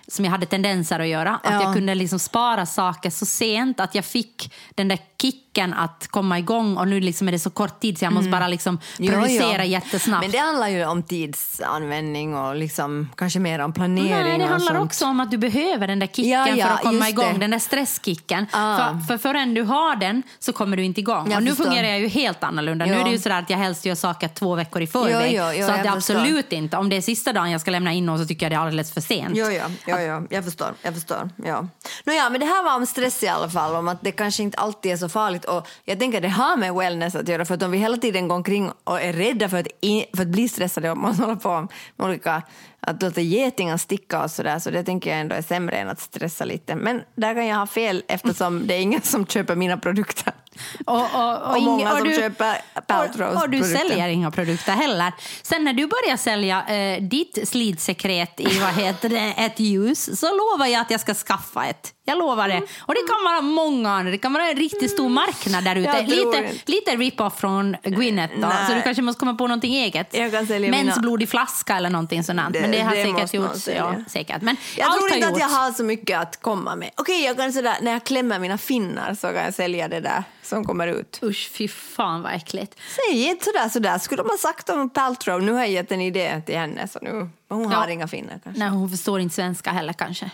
[0.09, 1.35] som jag hade tendenser att göra.
[1.43, 1.63] Att Ja.
[1.63, 6.39] jag kunde liksom spara saker så sent att jag fick den där kicken att komma
[6.39, 9.13] igång och nu liksom är det så kort tid så jag måste bara liksom Mm.
[9.15, 9.71] Jo, producera jo.
[9.71, 10.23] jättesnabbt.
[10.23, 14.11] Men det handlar ju om tidsanvändning och liksom, kanske mer om planering.
[14.11, 16.81] Nej, det handlar också om att du behöver den där kicken Ja, ja, för att
[16.83, 17.39] komma igång, det.
[17.39, 18.47] den där stresskicken.
[18.53, 18.77] Ah.
[18.79, 21.27] För, för förrän du har den så kommer du inte igång.
[21.31, 21.65] Jag och nu förstår.
[21.65, 22.85] fungerar jag ju helt annorlunda.
[22.85, 23.01] Nu Ja.
[23.01, 25.33] är det ju sådär att jag helst gör saker två veckor i förväg.
[25.37, 27.71] Jo, jo, jo, så att det absolut inte, om det är sista dagen jag ska
[27.71, 29.31] lämna in någon så tycker jag det är alldeles för sent.
[29.35, 30.69] Jo, jo, jo, jo, jag förstår.
[30.83, 31.69] Jag förstår ja.
[32.05, 34.59] Nåja, men det här var om stress i alla fall, om att det kanske inte
[34.59, 35.44] alltid är så farligt.
[35.45, 37.97] Och jag tänker att det har med wellness att göra, för att om vi hela
[37.97, 41.15] tiden går omkring och är rädda för att, in, för att bli stressade och man
[41.15, 42.43] håller på med olika,
[42.87, 46.01] att låta getingar sticka och sådär, så det tänker jag ändå är sämre än att
[46.01, 46.75] stressa lite.
[46.75, 50.33] Men där kan jag ha fel eftersom det är ingen som köper mina produkter.
[50.87, 52.57] Och, och, och, Och många som du, köper
[52.87, 53.89] Paltrows och, du produkter.
[53.89, 55.13] säljer inga produkter heller.
[55.43, 60.27] Sen när du börjar sälja eh, ditt slidsekret i vad heter det, ett ljus så
[60.27, 61.91] lovar jag att jag ska skaffa ett.
[62.05, 62.61] Jag lovar det.
[62.81, 64.11] Och det kan vara många andra.
[64.11, 66.03] Det kan vara en riktigt stor marknad där ute.
[66.03, 66.51] Lite, inte.
[66.67, 68.47] lite rip-off från Gwyneth då.
[68.47, 68.69] Nej.
[68.69, 70.15] Så du kanske måste komma på någonting eget.
[70.15, 72.41] Jag kan sälja mina- Mensblod i flaska eller någonting sånt.
[72.53, 73.69] Det- det har det säkert gjorts.
[73.69, 74.43] Ja, säkert.
[74.43, 75.41] Men Jag allt tror har inte att gjorts.
[75.41, 76.91] jag har så mycket att komma med.
[76.97, 80.25] Okej, jag kan sådär, när jag klämmer mina finnar så kan jag sälja det där
[80.43, 81.21] som kommer ut.
[81.23, 82.75] Usch, fy fan vad äckligt.
[83.11, 83.99] Säg inte sådär, sådär.
[83.99, 86.99] Skulle de ha sagt om Paltrow, nu har jag gett en idé till henne så
[87.03, 87.91] nu, hon har Ja.
[87.93, 88.61] inga finnar kanske.
[88.61, 90.31] Nej, hon förstår inte svenska heller kanske.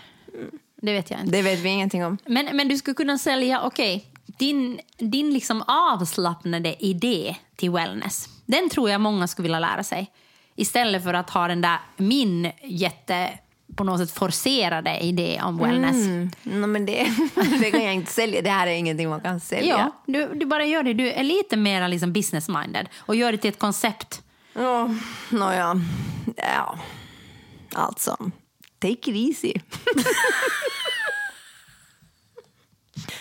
[0.82, 1.32] Det vet jag inte.
[1.32, 2.18] Det vet vi ingenting om.
[2.26, 8.28] Men, men du skulle kunna sälja, okej, din, din liksom avslappnade idé till wellness.
[8.46, 10.10] Den tror jag många skulle vilja lära sig.
[10.60, 13.28] Istället för att ha den där min jätte
[13.76, 16.06] på något sätt forcerade idé om wellness.
[16.06, 16.30] Mm.
[16.42, 17.06] No, men det,
[17.60, 18.42] det kan jag inte sälja.
[18.42, 19.78] Det här är ingenting man kan sälja.
[19.78, 20.92] Ja, du, du bara gör det.
[20.94, 24.22] Du är lite mer liksom business-minded och gör det till ett koncept.
[24.54, 24.94] Ja,
[25.30, 25.80] nåja.
[26.36, 26.78] Ja.
[27.72, 28.16] Alltså,
[28.78, 29.54] take it easy.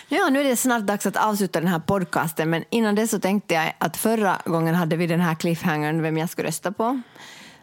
[0.08, 3.20] Ja, nu är det snart dags att avsluta den här podcasten, men innan det så
[3.20, 7.00] tänkte jag att förra gången hade vi den här cliffhangern vem jag skulle rösta på.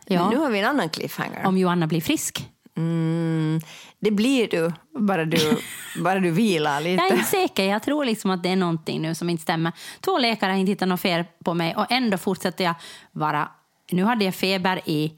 [0.06, 0.22] Ja.
[0.22, 1.46] Men nu har vi en annan cliffhanger.
[1.46, 2.50] Om Joanna blir frisk.
[2.78, 3.62] Mm,
[4.00, 5.58] det blir du, bara du,
[6.04, 7.04] bara du vilar lite.
[7.04, 7.64] Jag är inte säker.
[7.64, 9.72] Jag tror liksom att det är någonting nu som inte stämmer.
[10.02, 12.76] Två läkare har inte hittat något fel på mig och ändå fortsätter jag
[13.12, 13.50] vara...
[13.92, 15.14] Nu hade jag feber i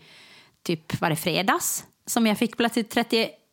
[0.63, 1.83] typ, var det fredags?
[2.05, 2.89] Som jag fick plötsligt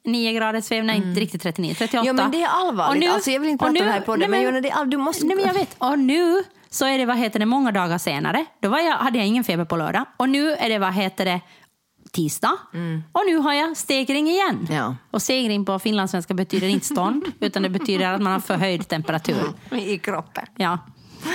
[0.06, 0.82] 39 graders feber.
[0.86, 1.98] Nej, inte riktigt 39, 38.
[2.00, 2.06] Mm.
[2.16, 3.10] Ja, men det är allvarligt.
[3.10, 4.74] Alltså, jag vill inte och prata om det här i podden, men Johanna, det är
[4.74, 5.74] all- du måste- Nej, men jag vet.
[5.78, 8.44] Och nu så är det, vad heter det, många dagar senare.
[8.62, 10.04] Då var jag, hade jag ingen feber på lördag.
[10.16, 11.40] Och nu är det, vad heter det,
[12.12, 12.52] tisdag.
[13.12, 14.66] Och nu har jag stegring igen.
[14.70, 14.96] Ja.
[15.10, 19.52] Och stegring på finlandssvenska betyder inte stånd, utan det betyder att man har förhöjd temperatur.
[19.70, 20.44] I kroppen.
[20.56, 20.78] Ja,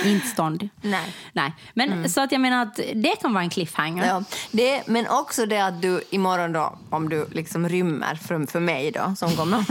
[0.04, 0.68] inte stånd.
[0.82, 1.14] Nej.
[1.32, 1.54] Nej.
[1.74, 4.06] Men så att jag menar att det kan vara en cliffhanger.
[4.06, 8.60] Ja, det, men också det att du imorgon då, om du liksom rymmer för, för
[8.60, 9.64] mig då, som kommer...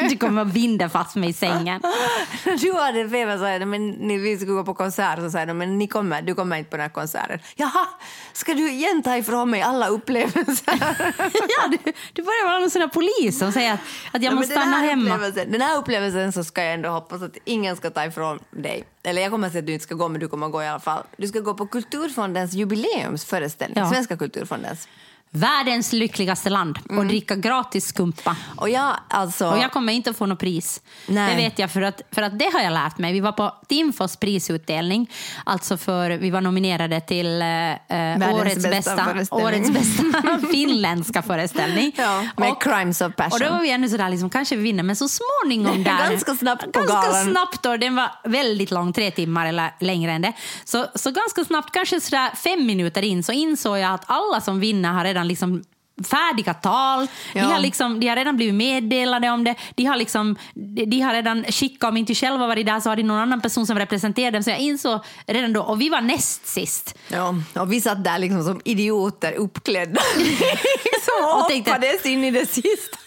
[0.10, 1.82] Du kommer att binda fast mig i sängen.
[2.60, 5.58] du hade feber så här, men ni, vi skulle gå på konsert så säger de,
[5.58, 7.38] men ni kommer, du kommer inte på den här konserten.
[7.56, 7.86] Jaha,
[8.32, 10.74] ska du igen ta ifrån mig alla upplevelser?
[11.32, 13.80] Ja, du, du börjar vara någon sån där polis som säger att,
[14.12, 15.18] att jag Ja, måste stanna här hemma.
[15.46, 18.84] Den här upplevelsen så ska jag ändå hoppas att ingen ska ta ifrån dig.
[19.02, 20.66] Eller jag kommer att att du inte ska gå, men du kommer att gå i
[20.66, 21.04] alla fall.
[21.16, 23.90] Du ska gå på Kulturfondens jubileumsföreställning, Ja.
[23.90, 24.88] Svenska Kulturfondens.
[25.32, 28.36] Världens lyckligaste land och dricka gratis skumpa.
[28.56, 29.46] Och jag alltså...
[29.46, 30.80] Och jag kommer inte att få något pris.
[31.06, 31.30] Nej.
[31.30, 33.12] Det vet jag, för att, för att det har jag lärt mig.
[33.12, 35.10] Vi var på Timfos prisutdelning,
[35.44, 41.92] alltså för vi var nominerade till eh, eh, årets, bästa bästa, årets bästa finländska föreställning.
[41.96, 43.32] Ja, med Crimes of Passion.
[43.32, 46.10] Och då var vi ännu sådär, liksom, kanske vi vinner, men så småningom där...
[46.10, 47.24] Ganska snabbt på Ganska galan.
[47.24, 50.32] snabbt, och den var väldigt lång, tre timmar eller längre än det.
[50.64, 54.60] Så, så ganska snabbt, kanske sådär fem minuter in, så insåg jag att alla som
[54.60, 55.64] vinner har redan liksom
[56.10, 57.06] färdiga tal.
[57.32, 57.44] De, Ja.
[57.46, 59.54] har liksom, de har redan blivit meddelade om det.
[59.74, 62.96] De har, liksom, de, de har redan skickat, om inte själva varit där så har
[62.96, 64.42] de någon annan person som representerar dem.
[64.42, 66.98] Så jag insåg redan då, och vi var näst sist.
[67.08, 70.00] Ja, och vi satt där liksom som idioter uppklädda.
[71.04, 72.98] som hoppades in i det sista.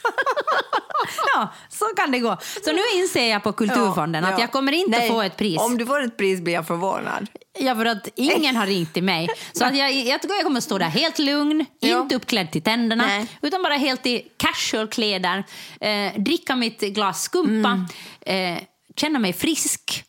[1.36, 2.38] ja, så kan det gå.
[2.66, 4.44] Så nu inser jag på Kulturfonden Ja, att ja.
[4.44, 5.60] jag kommer inte Nej, få ett pris.
[5.62, 7.28] Om du får ett pris blir jag förvånad.
[7.60, 9.30] Ja, för att ingen har ringt till mig.
[9.54, 12.02] Så att jag, jag tror jag kommer stå där helt lugn, Ja.
[12.02, 13.28] inte uppklädd till tänderna, Nej.
[13.42, 15.44] utan bara helt i casual-kläder,
[15.82, 17.86] eh, dricka mitt glas skumpa,
[18.26, 18.56] Mm.
[18.58, 18.64] eh,
[18.96, 20.04] känna mig frisk.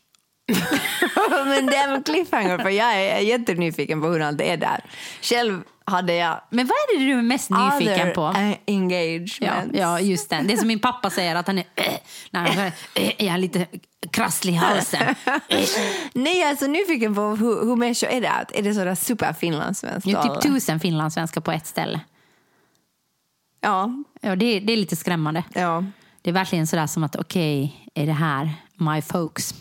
[1.45, 4.83] Men det är en cliffhanger för jag är jättenyfiken på hur allt är där.
[5.21, 8.33] Själv hade jag Men vad är det du är mest nyfiken other på?
[8.39, 9.71] eh, Ja, engagement.
[9.73, 10.41] ja, just det.
[10.47, 11.85] Det är som min pappa säger, att han är, äh,
[12.29, 13.65] när han, äh, är lite
[14.11, 15.15] krasslig i halsen.
[16.13, 18.45] Nej, jag är så nyfiken på hur, hur människor är där.
[18.53, 20.05] Är det sådär superfinlandssvenskt?
[20.05, 21.99] Det är typ tusen finlandssvenskar på ett ställe.
[23.61, 25.43] Ja, Ja, det, det är lite skrämmande.
[25.53, 25.83] ja.
[26.21, 29.53] Det är verkligen sådär som att okej, är det här my folks?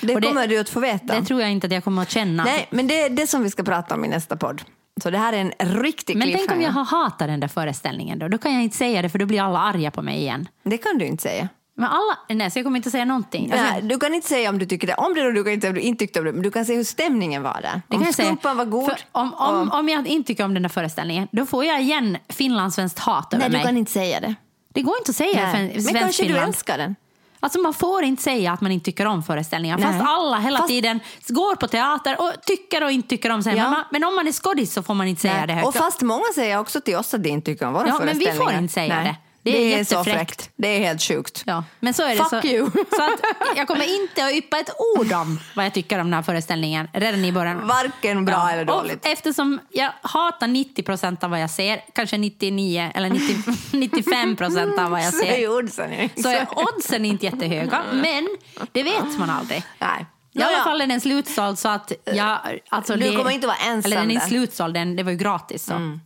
[0.00, 1.20] Det Och kommer du att få veta.
[1.20, 2.44] Det tror jag inte att jag kommer att känna.
[2.44, 4.62] Nej, men det är det som vi ska prata om i nästa podd.
[5.02, 8.18] Så det här är en riktig Men tänk om jag har hatat den där föreställningen
[8.18, 8.28] då?
[8.28, 10.48] Då kan jag inte säga det för då blir alla arga på mig igen.
[10.62, 11.48] Det kan du inte säga.
[11.74, 13.52] Men alla, nej så jag kommer inte säga någonting.
[13.52, 15.52] Alltså, Nej, du kan inte säga om du tycker det om det och du kan
[15.52, 16.32] inte säga om du inte tyckte om det.
[16.32, 17.82] Men du kan säga hur stämningen var där.
[17.88, 18.84] det om kan skumpan var god.
[18.90, 22.18] För om, om, om jag inte tycker om den där föreställningen, då får jag igen
[22.28, 23.60] finlandssvenskt hat över Nej, mig.
[23.60, 24.34] du kan inte säga det.
[24.74, 25.74] Det går inte att säga Nej.
[25.74, 26.94] för Men kanske du älskar den.
[27.40, 29.78] Alltså man får inte säga att man inte tycker om föreställningar.
[29.78, 30.06] Fast Nej.
[30.08, 33.56] alla hela Fast- tiden går på teater och tycker och inte tycker om sig.
[33.56, 33.84] Ja.
[33.90, 35.46] Men, om man är skådis så får man inte säga Nej.
[35.46, 35.66] det högt.
[35.66, 38.18] Och fast många säger också till oss att de inte tycker om våra Ja, men
[38.18, 38.62] vi får föreställningar.
[38.62, 39.04] inte säga Nej.
[39.04, 39.16] det.
[39.52, 40.42] Det är så jättefräckt.
[40.42, 40.50] fräckt.
[40.56, 41.42] Det är helt sjukt.
[41.46, 42.16] Ja, men så är det.
[42.16, 42.70] Fuck så, you.
[42.96, 43.20] så att
[43.56, 46.88] jag kommer inte att yppa ett ord om vad jag tycker om den här föreställningen
[46.92, 47.66] redan i början.
[47.66, 49.06] Varken bra eller och dåligt.
[49.06, 53.36] Eftersom jag hatar 90 procent av vad jag ser, kanske 99 eller 90,
[53.72, 57.82] 95 procent av vad jag Så är ser, oddsen så är oddsen inte jättehöga.
[57.92, 58.28] Men
[58.72, 59.62] det vet man aldrig.
[59.78, 60.06] Nej.
[60.32, 62.38] I alla fall är den slutsåld så att jag...
[62.68, 64.14] Alltså Du det, kommer inte vara ensam Eller den är.
[64.14, 64.28] Mm.
[64.28, 65.64] slutsåld, den, det var ju gratis.
[65.64, 65.98] Så.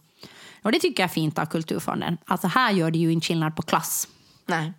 [0.62, 2.18] Och det tycker jag är fint av Kulturfonden.
[2.26, 4.08] Alltså här gör det ju inte skillnad på klass.
[4.46, 4.72] Nej.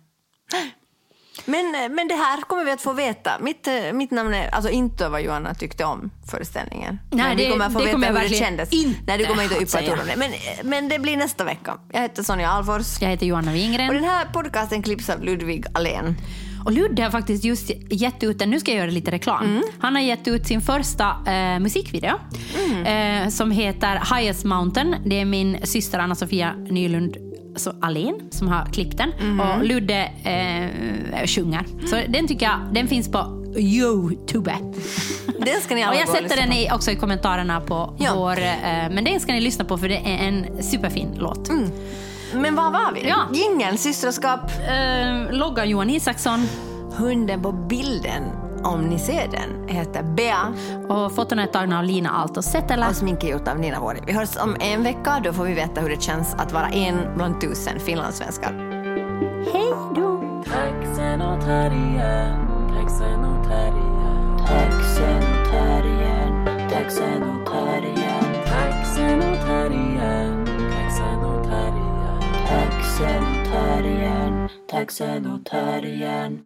[1.46, 3.30] Men, men det här kommer vi att få veta.
[3.40, 6.98] Mitt, eh, mitt namn är alltså inte vad Johanna tyckte om föreställningen.
[7.10, 8.72] Nej, men vi det- kommer att få det veta hur det kändes.
[8.72, 9.92] inte Nej, du kommer inte att yppa ett säga.
[9.92, 10.16] ord om det.
[10.16, 10.30] Men,
[10.68, 11.78] men det blir nästa vecka.
[11.92, 13.02] Jag heter Sonja Alfors.
[13.02, 13.88] Jag heter Johanna Wingren.
[13.88, 16.16] Och den här podcasten klipps av Ludvig Alén.
[16.64, 19.44] Och Ludde har faktiskt just gett ut en, nu ska jag göra lite reklam.
[19.44, 19.62] Mm.
[19.78, 22.14] Han har gett ut sin första eh, musikvideo
[22.66, 23.22] Mm.
[23.24, 24.96] eh, som heter Highest Mountain.
[25.04, 27.16] Det är min syster Anna-Sofia Nylund
[27.56, 29.12] så Alén som har klippt den.
[29.20, 29.40] Mm.
[29.40, 31.64] Och Ludde eh, sjunger.
[31.86, 34.54] Så den tycker jag, den finns på Youtube.
[35.40, 37.96] Den ska ni Och alla jag och sätter lyssna den i, också i kommentarerna på
[37.98, 38.14] Ja.
[38.14, 38.38] vår...
[38.38, 41.50] Eh, men den ska ni lyssna på för det är en superfin låt.
[42.36, 43.08] Men vad var vi?
[43.08, 43.16] Ja.
[43.32, 44.40] Jingeln, systraskap.
[44.68, 46.40] Eh, logga Johan Isaksson
[46.96, 48.22] Hunden på bilden,
[48.64, 50.54] om ni ser den, heter Bea
[50.88, 52.88] och fotona är tagna av Lina Aalto Setälä.
[52.88, 54.00] och sminket gjort av Nina Vuori.
[54.06, 56.96] Vi hörs om en vecka, då får vi veta hur det känns att vara en
[57.16, 58.52] bland tusen finlandssvenskar.
[59.52, 60.20] Hej då!
[60.44, 69.93] Taxen och terriern, taxen och terriern, Taxen och terriern, taxen och terriern, taxen och terriern,
[74.66, 76.44] taxen och terriern.